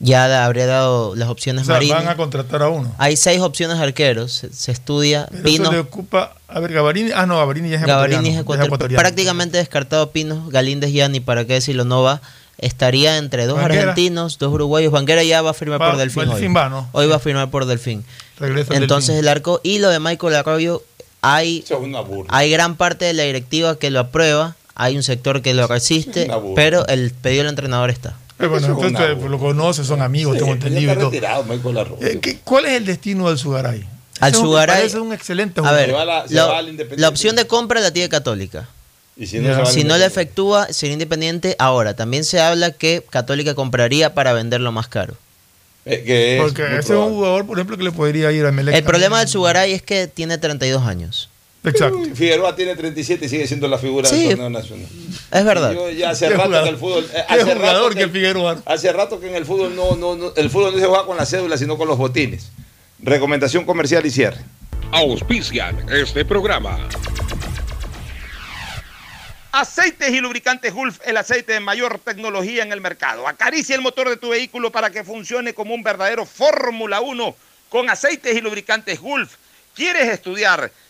[0.00, 1.92] Ya da- habría dado las opciones O sea, Marini.
[1.92, 2.94] van a contratar a uno.
[2.98, 4.32] Hay seis opciones de arqueros.
[4.32, 5.26] Se, se estudia.
[5.30, 6.34] Pero Pino, eso le ocupa.
[6.46, 7.10] A ver, Gavarini.
[7.14, 9.00] Ah, no, Gavarini ya es Gavarini es ecuatoriano, ecuator- es ecuatoriano.
[9.00, 12.20] prácticamente descartado Pino, Galíndez ya ni para qué decirlo no va.
[12.58, 13.82] Estaría entre dos Banguera.
[13.90, 14.92] argentinos, dos uruguayos.
[14.92, 16.28] Banguera ya va a firmar Va- por Delfín.
[16.28, 16.48] Hoy.
[16.48, 16.88] va, ¿no?
[16.92, 18.04] Hoy va a firmar por Delfín.
[18.38, 19.24] Regresa Entonces Delfín.
[19.24, 20.82] el arco y lo de Michael Arroyo
[21.22, 21.64] hay
[22.28, 26.30] hay gran parte de la directiva que lo aprueba, hay un sector que lo resiste,
[26.54, 28.16] pero el pedido del entrenador está.
[28.40, 29.28] Eh, bueno, es entonces burla.
[29.30, 30.92] lo conoce, son amigos, Sí, tengo entendido.
[30.92, 32.06] está retirado Michael Arroyo.
[32.06, 33.84] Eh, ¿qué- ¿Cuál es el destino del Sugaray?
[34.20, 35.78] Al es un- Sugaray- Parece un excelente A jugador.
[35.80, 36.62] ver, Se va a la- se la, va
[36.96, 38.68] la opción de compra la tiene Católica.
[39.16, 41.56] Y si no, Si no la efectúa, sería independiente.
[41.58, 45.14] Ahora, también se habla que Católica compraría para venderlo más caro.
[45.84, 47.10] Eh, que es Porque ese es probable.
[47.10, 48.74] un jugador, por ejemplo, que le podría ir a Melec.
[48.76, 49.32] El problema del también.
[49.32, 51.28] Sugaray es que tiene 32 años.
[51.68, 52.02] Exacto.
[52.14, 54.18] Figueroa tiene 37 y sigue siendo la figura Sí.
[54.28, 54.86] del torneo nacional.
[55.30, 55.72] Es verdad.
[55.72, 56.64] Yo ya hace rato jugador.
[56.64, 57.08] que el fútbol.
[57.10, 58.62] Qué hace rato jugador que que el- Figueroa.
[58.66, 61.16] Hace rato que en el fútbol no, no, no, el fútbol no se juega con
[61.16, 62.50] la cédula, sino con los botines.
[63.00, 64.38] Recomendación comercial y cierre.
[64.92, 66.78] Auspician este programa.
[69.50, 73.26] Aceites y lubricantes Gulf, el aceite de mayor tecnología en el mercado.
[73.26, 77.34] Acaricia el motor de tu vehículo para que funcione como un verdadero Fórmula 1
[77.70, 79.36] con aceites y lubricantes Gulf.
[79.74, 80.70] ¿Quieres estudiar,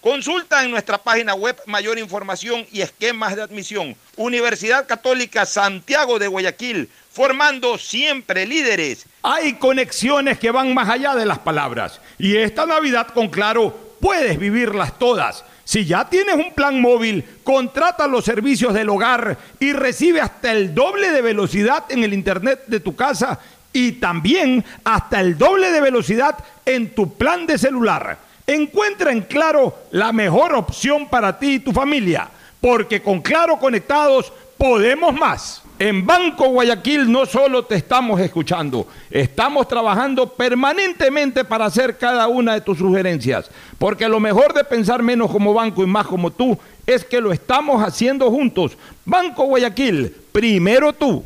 [0.00, 3.96] Consulta en nuestra página web mayor información y esquemas de admisión.
[4.16, 9.06] Universidad Católica Santiago de Guayaquil, formando siempre líderes.
[9.22, 12.00] Hay conexiones que van más allá de las palabras.
[12.18, 15.44] Y esta Navidad con Claro puedes vivirlas todas.
[15.64, 20.72] Si ya tienes un plan móvil, contrata los servicios del hogar y recibe hasta el
[20.74, 23.40] doble de velocidad en el internet de tu casa
[23.72, 28.25] y también hasta el doble de velocidad en tu plan de celular.
[28.46, 32.28] Encuentra en Claro la mejor opción para ti y tu familia,
[32.60, 35.62] porque con Claro conectados podemos más.
[35.78, 42.54] En Banco Guayaquil no solo te estamos escuchando, estamos trabajando permanentemente para hacer cada una
[42.54, 46.56] de tus sugerencias, porque lo mejor de pensar menos como banco y más como tú
[46.86, 48.78] es que lo estamos haciendo juntos.
[49.04, 51.22] Banco Guayaquil, primero tú.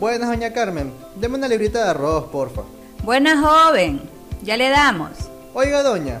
[0.00, 0.92] Buenas, doña Carmen.
[1.14, 2.62] Deme una librita de arroz, porfa.
[3.04, 4.00] Buenas, joven.
[4.42, 5.10] Ya le damos.
[5.54, 6.20] Oiga, doña,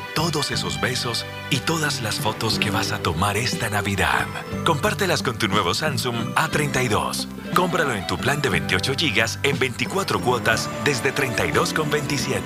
[0.13, 4.25] todos esos besos y todas las fotos que vas a tomar esta Navidad.
[4.65, 7.27] Compártelas con tu nuevo Samsung A32.
[7.53, 12.41] Cómpralo en tu plan de 28 GB en 24 cuotas desde 32,27.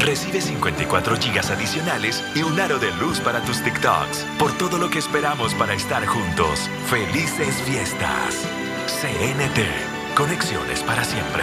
[0.00, 4.26] Recibe 54 GB adicionales y un aro de luz para tus TikToks.
[4.38, 6.68] Por todo lo que esperamos para estar juntos.
[6.88, 8.46] Felices fiestas.
[8.86, 10.16] CNT.
[10.16, 11.42] Conexiones para siempre.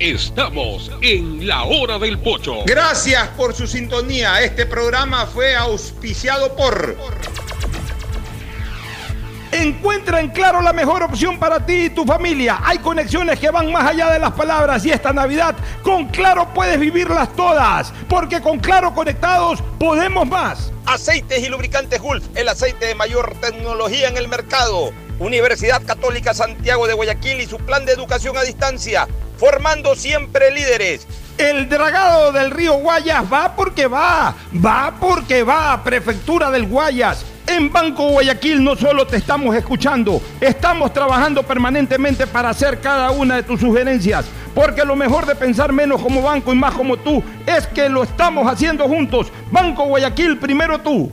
[0.00, 2.64] Estamos en la hora del pocho.
[2.64, 4.40] Gracias por su sintonía.
[4.40, 6.96] Este programa fue auspiciado por...
[9.52, 12.60] Encuentra en Claro la mejor opción para ti y tu familia.
[12.64, 16.80] Hay conexiones que van más allá de las palabras y esta Navidad con Claro puedes
[16.80, 20.72] vivirlas todas, porque con Claro conectados podemos más.
[20.86, 24.94] Aceites y lubricantes Gulf, el aceite de mayor tecnología en el mercado.
[25.20, 29.06] Universidad Católica Santiago de Guayaquil y su plan de educación a distancia,
[29.36, 31.06] formando siempre líderes.
[31.36, 34.34] El dragado del río Guayas va porque va,
[34.64, 37.24] va porque va, Prefectura del Guayas.
[37.46, 43.36] En Banco Guayaquil no solo te estamos escuchando, estamos trabajando permanentemente para hacer cada una
[43.36, 44.24] de tus sugerencias.
[44.54, 48.04] Porque lo mejor de pensar menos como banco y más como tú es que lo
[48.04, 49.30] estamos haciendo juntos.
[49.50, 51.12] Banco Guayaquil, primero tú.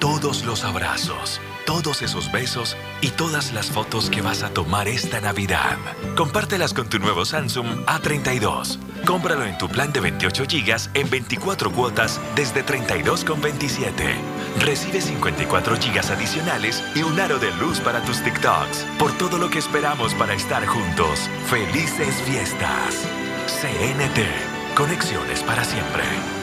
[0.00, 5.20] Todos los abrazos, todos esos besos y todas las fotos que vas a tomar esta
[5.20, 5.76] Navidad.
[6.16, 8.78] Compártelas con tu nuevo Samsung A32.
[9.04, 14.16] Cómpralo en tu plan de 28 GB en 24 cuotas desde 32,27.
[14.60, 18.86] Recibe 54 GB adicionales y un aro de luz para tus TikToks.
[18.98, 21.28] Por todo lo que esperamos para estar juntos.
[21.44, 23.06] Felices fiestas.
[23.60, 24.74] CNT.
[24.74, 26.39] Conexiones para siempre.